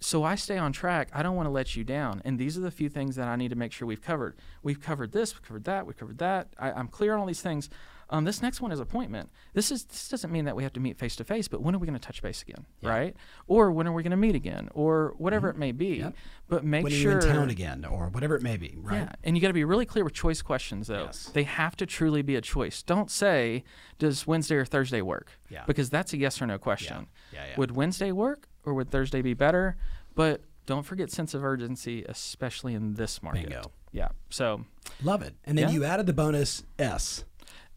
so 0.00 0.24
I 0.24 0.34
stay 0.34 0.58
on 0.58 0.72
track. 0.72 1.08
I 1.12 1.22
don't 1.22 1.36
want 1.36 1.46
to 1.46 1.50
let 1.50 1.76
you 1.76 1.84
down. 1.84 2.20
And 2.24 2.38
these 2.38 2.56
are 2.58 2.60
the 2.60 2.70
few 2.70 2.88
things 2.88 3.16
that 3.16 3.28
I 3.28 3.36
need 3.36 3.48
to 3.50 3.56
make 3.56 3.72
sure 3.72 3.86
we've 3.86 4.02
covered. 4.02 4.36
We've 4.62 4.80
covered 4.80 5.12
this, 5.12 5.34
we've 5.34 5.42
covered 5.42 5.64
that, 5.64 5.86
we've 5.86 5.96
covered 5.96 6.18
that. 6.18 6.48
I, 6.58 6.72
I'm 6.72 6.88
clear 6.88 7.14
on 7.14 7.20
all 7.20 7.26
these 7.26 7.40
things. 7.40 7.70
Um, 8.08 8.24
this 8.24 8.40
next 8.40 8.60
one 8.60 8.70
is 8.70 8.78
appointment. 8.78 9.30
This 9.52 9.72
is 9.72 9.84
this 9.84 10.08
doesn't 10.08 10.30
mean 10.30 10.44
that 10.44 10.54
we 10.54 10.62
have 10.62 10.72
to 10.74 10.80
meet 10.80 10.96
face 10.96 11.16
to 11.16 11.24
face, 11.24 11.48
but 11.48 11.60
when 11.60 11.74
are 11.74 11.78
we 11.78 11.86
going 11.86 11.98
to 11.98 12.04
touch 12.04 12.22
base 12.22 12.40
again, 12.42 12.64
right? 12.82 13.16
Or 13.48 13.72
when 13.72 13.86
are 13.88 13.92
we 13.92 14.02
going 14.04 14.12
to 14.12 14.16
meet 14.16 14.36
again, 14.36 14.68
or 14.74 15.14
whatever 15.18 15.48
it 15.50 15.56
may 15.56 15.72
be. 15.72 15.94
Mm-hmm. 15.96 16.04
Yep. 16.04 16.14
But 16.48 16.64
make 16.64 16.84
When 16.84 16.92
are 16.92 16.96
sure 16.96 17.12
you 17.12 17.18
in 17.18 17.34
town 17.34 17.50
again, 17.50 17.84
or 17.84 18.06
whatever 18.08 18.36
it 18.36 18.42
may 18.42 18.56
be, 18.56 18.76
right? 18.78 18.98
yeah, 19.00 19.12
and 19.24 19.36
you 19.36 19.42
got 19.42 19.48
to 19.48 19.54
be 19.54 19.64
really 19.64 19.86
clear 19.86 20.04
with 20.04 20.12
choice 20.14 20.40
questions, 20.42 20.86
though. 20.86 21.04
Yes. 21.06 21.30
They 21.32 21.42
have 21.42 21.74
to 21.76 21.86
truly 21.86 22.22
be 22.22 22.36
a 22.36 22.40
choice. 22.40 22.82
Don't 22.84 23.10
say, 23.10 23.64
"Does 23.98 24.26
Wednesday 24.26 24.54
or 24.54 24.64
Thursday 24.64 25.02
work?" 25.02 25.32
Yeah. 25.50 25.64
Because 25.66 25.90
that's 25.90 26.12
a 26.12 26.16
yes 26.16 26.40
or 26.40 26.46
no 26.46 26.58
question. 26.58 27.08
Yeah, 27.32 27.46
yeah. 27.48 27.54
Would 27.56 27.72
Wednesday 27.72 28.12
work, 28.12 28.48
or 28.64 28.74
would 28.74 28.90
Thursday 28.90 29.20
be 29.22 29.34
better? 29.34 29.76
But 30.14 30.42
don't 30.66 30.84
forget 30.84 31.10
sense 31.10 31.34
of 31.34 31.44
urgency, 31.44 32.04
especially 32.08 32.74
in 32.74 32.94
this 32.94 33.22
market. 33.22 33.48
Bingo. 33.48 33.72
Yeah. 33.92 34.08
So 34.30 34.64
Love 35.02 35.22
it. 35.22 35.34
And 35.44 35.56
then 35.58 35.68
Yeah. 35.68 35.74
you 35.74 35.84
added 35.84 36.06
the 36.06 36.12
bonus 36.12 36.62
S. 36.78 37.24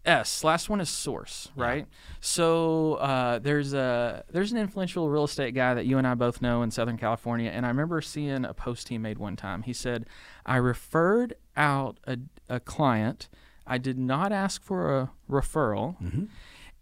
S. 0.09 0.43
Last 0.43 0.69
one 0.69 0.81
is 0.81 0.89
source, 0.89 1.49
right? 1.55 1.85
So 2.19 2.95
uh, 2.95 3.39
there's 3.39 3.73
a 3.73 4.23
there's 4.31 4.51
an 4.51 4.57
influential 4.57 5.09
real 5.09 5.23
estate 5.25 5.53
guy 5.53 5.73
that 5.75 5.85
you 5.85 5.97
and 5.97 6.07
I 6.07 6.15
both 6.15 6.41
know 6.41 6.63
in 6.63 6.71
Southern 6.71 6.97
California, 6.97 7.49
and 7.49 7.65
I 7.65 7.69
remember 7.69 8.01
seeing 8.01 8.43
a 8.45 8.53
post 8.53 8.89
he 8.89 8.97
made 8.97 9.17
one 9.19 9.35
time. 9.35 9.61
He 9.61 9.73
said, 9.73 10.05
"I 10.45 10.57
referred 10.57 11.35
out 11.55 11.99
a, 12.07 12.17
a 12.49 12.59
client. 12.59 13.29
I 13.67 13.77
did 13.77 13.99
not 13.99 14.31
ask 14.31 14.63
for 14.63 14.97
a 14.97 15.11
referral." 15.29 15.95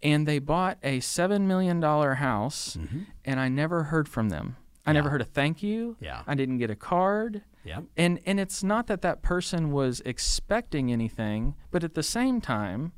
And 0.00 0.26
they 0.28 0.38
bought 0.38 0.78
a 0.82 1.00
seven 1.00 1.46
million 1.46 1.80
dollar 1.80 2.14
house, 2.14 2.78
and 3.24 3.38
I 3.38 3.48
never 3.48 3.84
heard 3.84 4.08
from 4.08 4.28
them. 4.30 4.56
I 4.86 4.92
never 4.92 5.10
heard 5.10 5.20
a 5.20 5.24
thank 5.24 5.62
you. 5.62 5.96
Yeah. 6.00 6.22
I 6.26 6.34
didn't 6.34 6.58
get 6.58 6.70
a 6.70 6.76
card. 6.76 7.42
Yep. 7.64 7.84
And 7.98 8.20
and 8.24 8.40
it's 8.40 8.62
not 8.62 8.86
that 8.86 9.02
that 9.02 9.20
person 9.20 9.70
was 9.70 10.00
expecting 10.06 10.90
anything, 10.90 11.54
but 11.70 11.84
at 11.84 11.94
the 11.94 12.02
same 12.02 12.40
time, 12.40 12.92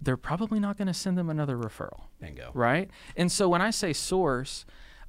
they're 0.00 0.16
probably 0.16 0.60
not 0.60 0.76
going 0.76 0.88
to 0.88 0.94
send 0.94 1.18
them 1.18 1.28
another 1.30 1.56
referral, 1.56 2.02
Bingo. 2.20 2.50
right? 2.54 2.90
And 3.16 3.30
so 3.30 3.48
when 3.48 3.60
I 3.62 3.70
say 3.70 3.92
source, 3.92 4.64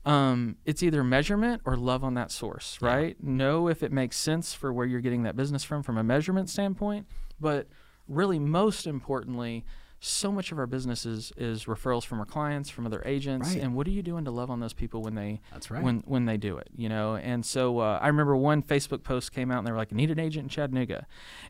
um, 0.06 0.56
it's 0.66 0.82
either 0.82 1.04
measurement 1.04 1.62
or 1.66 1.76
love 1.76 2.04
on 2.04 2.14
that 2.16 2.32
source, 2.32 2.78
right? 2.82 3.22
Know 3.24 3.68
if 3.68 3.84
it 3.84 3.92
makes 3.92 4.18
sense 4.18 4.54
for 4.54 4.72
where 4.72 4.86
you're 4.86 5.02
getting 5.02 5.24
that 5.24 5.36
business 5.36 5.64
from 5.64 5.84
from 5.84 5.98
a 5.98 6.04
measurement 6.04 6.50
standpoint, 6.50 7.06
but 7.40 7.68
really 8.08 8.40
most 8.40 8.88
importantly, 8.88 9.66
so 10.02 10.32
much 10.32 10.52
of 10.54 10.58
our 10.58 10.66
business 10.66 11.06
is, 11.06 11.34
is 11.36 11.66
referrals 11.66 12.06
from 12.06 12.20
our 12.20 12.26
clients, 12.26 12.70
from 12.70 12.86
other 12.86 13.02
agents, 13.06 13.50
Right. 13.50 13.62
and 13.62 13.76
what 13.76 13.86
are 13.86 13.92
you 13.92 14.02
doing 14.02 14.24
to 14.26 14.32
love 14.32 14.50
on 14.50 14.62
those 14.62 14.72
people 14.74 15.02
when 15.02 15.16
they 15.16 15.42
That's 15.52 15.70
right. 15.70 15.84
when 15.84 16.04
when 16.06 16.26
they 16.26 16.38
do 16.38 16.58
it, 16.58 16.70
you 16.76 16.88
know. 16.88 17.16
And 17.16 17.46
so 17.46 17.80
uh, 17.80 18.00
I 18.02 18.08
remember 18.08 18.36
one 18.38 18.64
Facebook 18.64 19.04
post 19.04 19.34
came 19.34 19.52
out 19.52 19.58
and 19.60 19.68
they 19.68 19.72
were 19.72 19.78
like, 19.78 19.92
"Need 19.92 20.10
an 20.12 20.20
agent 20.20 20.44
in 20.44 20.50
Chattanooga," 20.50 21.06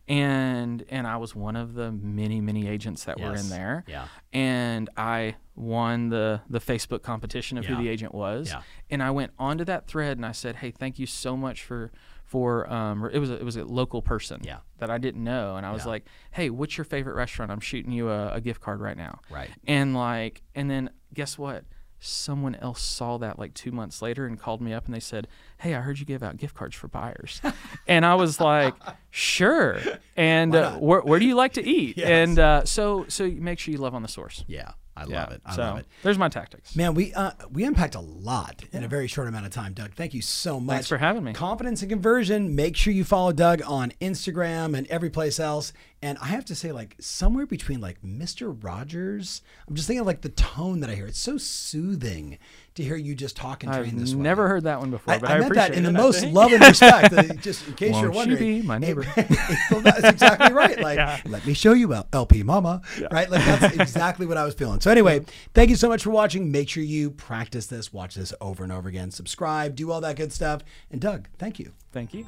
and 0.08 0.84
and 0.90 1.06
I 1.08 1.18
was 1.18 1.36
one 1.36 1.56
of 1.56 1.74
the 1.76 1.92
many 1.92 2.42
many 2.42 2.68
agents 2.68 3.04
that 3.06 3.20
were 3.20 3.36
in 3.36 3.50
there. 3.50 3.84
Yeah. 3.88 4.08
And 4.34 4.90
I 4.98 5.36
won 5.56 6.10
the 6.10 6.42
the 6.50 6.60
Facebook 6.60 7.02
competition 7.04 7.58
of 7.58 7.66
Yeah. 7.66 7.76
who 7.76 7.84
the 7.84 7.90
agent 7.90 8.14
was. 8.16 8.50
Yeah. 8.50 8.62
And 8.90 9.04
I 9.04 9.12
went 9.12 9.32
onto 9.38 9.64
that 9.66 9.88
thread 9.88 10.18
and 10.18 10.26
I 10.26 10.32
said, 10.32 10.58
"Hey, 10.58 10.72
thank 10.72 10.98
you 11.00 11.06
so 11.06 11.38
much 11.38 11.64
for." 11.64 11.92
For 12.30 12.72
um, 12.72 13.10
it 13.12 13.18
was 13.18 13.32
a, 13.32 13.36
it 13.40 13.44
was 13.44 13.56
a 13.58 13.66
local 13.66 14.02
person 14.04 14.42
Yeah. 14.44 14.60
that 14.78 14.92
I 14.92 15.00
didn't 15.00 15.24
know, 15.24 15.56
and 15.56 15.66
I 15.66 15.72
was 15.72 15.84
Yeah. 15.86 15.90
like, 15.94 16.06
"Hey, 16.30 16.52
what's 16.52 16.78
your 16.78 16.86
favorite 16.86 17.16
restaurant? 17.16 17.50
I'm 17.52 17.60
shooting 17.60 17.92
you 17.92 18.10
a, 18.10 18.34
a 18.34 18.42
gift 18.42 18.62
card 18.62 18.80
right 18.82 18.96
now." 18.96 19.20
Right. 19.32 19.50
And 19.68 19.96
like, 19.96 20.44
and 20.54 20.70
then 20.70 20.92
guess 21.14 21.40
what? 21.40 21.64
Someone 22.02 22.54
else 22.56 22.82
saw 22.82 23.18
that 23.18 23.40
like 23.40 23.54
two 23.56 23.72
months 23.72 24.02
later 24.02 24.26
and 24.28 24.40
called 24.40 24.62
me 24.62 24.74
up 24.74 24.86
and 24.86 24.94
they 24.94 25.00
said, 25.00 25.28
"Hey, 25.58 25.74
I 25.74 25.82
heard 25.82 26.00
you 26.00 26.06
give 26.06 26.22
out 26.22 26.38
gift 26.38 26.54
cards 26.54 26.76
for 26.76 26.88
buyers," 26.88 27.42
and 27.88 28.06
I 28.06 28.14
was 28.16 28.40
like, 28.40 28.76
"Sure." 29.10 29.80
And 30.16 30.54
uh, 30.54 30.74
where, 30.78 31.00
where 31.02 31.18
do 31.18 31.26
you 31.26 31.36
like 31.36 31.54
to 31.54 31.66
eat? 31.68 31.98
Yes. 32.04 32.10
And 32.10 32.38
uh, 32.40 32.64
so 32.66 33.06
so 33.08 33.24
you 33.24 33.42
make 33.42 33.58
sure 33.58 33.72
you 33.72 33.80
love 33.80 33.96
on 33.96 34.02
the 34.04 34.08
source. 34.08 34.44
Yeah. 34.48 34.72
I 35.00 35.06
Yeah. 35.08 35.22
love 35.22 35.32
it. 35.32 35.42
I 35.46 35.56
so 35.56 35.62
love 35.62 35.78
it. 35.80 35.86
there's 36.04 36.18
my 36.18 36.30
tactics. 36.30 36.76
Man, 36.76 36.94
we 36.94 37.14
uh, 37.14 37.32
we 37.52 37.64
unpacked 37.64 37.96
a 37.96 38.00
lot 38.02 38.64
in 38.74 38.84
a 38.84 38.88
very 38.88 39.08
short 39.08 39.28
amount 39.28 39.46
of 39.46 39.52
time, 39.52 39.74
Doug. 39.74 39.94
Thank 39.94 40.14
you 40.14 40.22
so 40.22 40.60
much. 40.60 40.74
Thanks 40.74 40.88
for 40.90 40.98
having 40.98 41.24
me. 41.24 41.34
Confidence 41.34 41.82
and 41.82 41.90
conversion. 41.90 42.56
Make 42.56 42.76
sure 42.76 42.92
you 42.94 43.04
follow 43.04 43.32
Doug 43.32 43.62
on 43.66 43.94
Instagram 44.02 44.78
and 44.78 44.86
every 44.88 45.10
place 45.10 45.40
else. 45.40 45.72
And 46.02 46.18
I 46.20 46.28
have 46.28 46.46
to 46.46 46.56
say, 46.56 46.72
like 46.72 46.96
somewhere 47.02 47.46
between 47.46 47.82
like 47.82 48.02
Mr. 48.02 48.58
Rogers, 48.64 49.42
I'm 49.68 49.76
just 49.76 49.86
thinking 49.86 50.06
like 50.06 50.22
the 50.22 50.30
tone 50.30 50.80
that 50.80 50.90
I 50.90 50.96
hear. 50.96 51.06
It's 51.08 51.20
so 51.20 51.38
soothing 51.38 52.38
to 52.76 52.84
hear 52.84 52.96
you 52.96 53.16
just 53.16 53.36
talk 53.36 53.64
and 53.66 53.74
train 53.74 53.86
I've 53.90 54.00
this 54.00 54.16
way. 54.16 54.22
never 54.22 54.48
heard 54.48 54.64
that 54.64 54.80
one 54.80 54.92
before, 54.92 55.16
I, 55.16 55.18
but 55.18 55.30
I 55.30 55.34
I, 55.34 55.40
meant 55.40 55.52
appreciate 55.52 55.70
that 55.72 55.78
in 55.78 55.84
the 55.84 55.92
most 55.92 56.24
love 56.28 56.54
and 56.54 56.62
respect. 56.64 57.12
uh, 57.14 57.24
just 57.42 57.68
in 57.68 57.74
case 57.76 58.00
you're 58.00 58.12
Won't 58.12 58.30
you 58.30 58.36
wondering, 58.36 58.62
be 58.62 58.66
my 58.66 58.78
neighbor? 58.78 59.06
well, 59.72 59.82
that's 59.82 60.06
exactly 60.06 60.54
right. 60.54 60.80
Like, 60.80 60.96
Yeah. 60.96 61.20
let 61.26 61.46
me 61.46 61.54
show 61.54 61.74
you 61.74 61.94
LP 62.14 62.44
Mama, 62.44 62.82
right? 63.12 63.30
Like 63.30 63.44
that's 63.44 63.76
exactly 63.76 64.26
what 64.26 64.38
I 64.38 64.46
was 64.46 64.54
feeling. 64.54 64.80
So 64.80 64.90
anyway, 64.92 65.26
thank 65.54 65.70
you 65.70 65.76
so 65.76 65.90
much 65.90 66.04
for 66.04 66.12
watching. 66.12 66.50
Make 66.50 66.70
sure 66.70 66.82
you 66.84 67.12
practice 67.12 67.66
this, 67.68 67.92
watch 67.92 68.16
this 68.16 68.34
over 68.40 68.64
and 68.64 68.72
over 68.72 68.88
again, 68.88 69.12
subscribe, 69.12 69.76
do 69.76 69.92
all 69.92 70.00
that 70.00 70.16
good 70.16 70.32
stuff. 70.32 70.62
And 70.92 71.02
Doug, 71.02 71.28
thank 71.38 71.60
you. 71.60 71.74
Thank 71.92 72.14
you. 72.14 72.26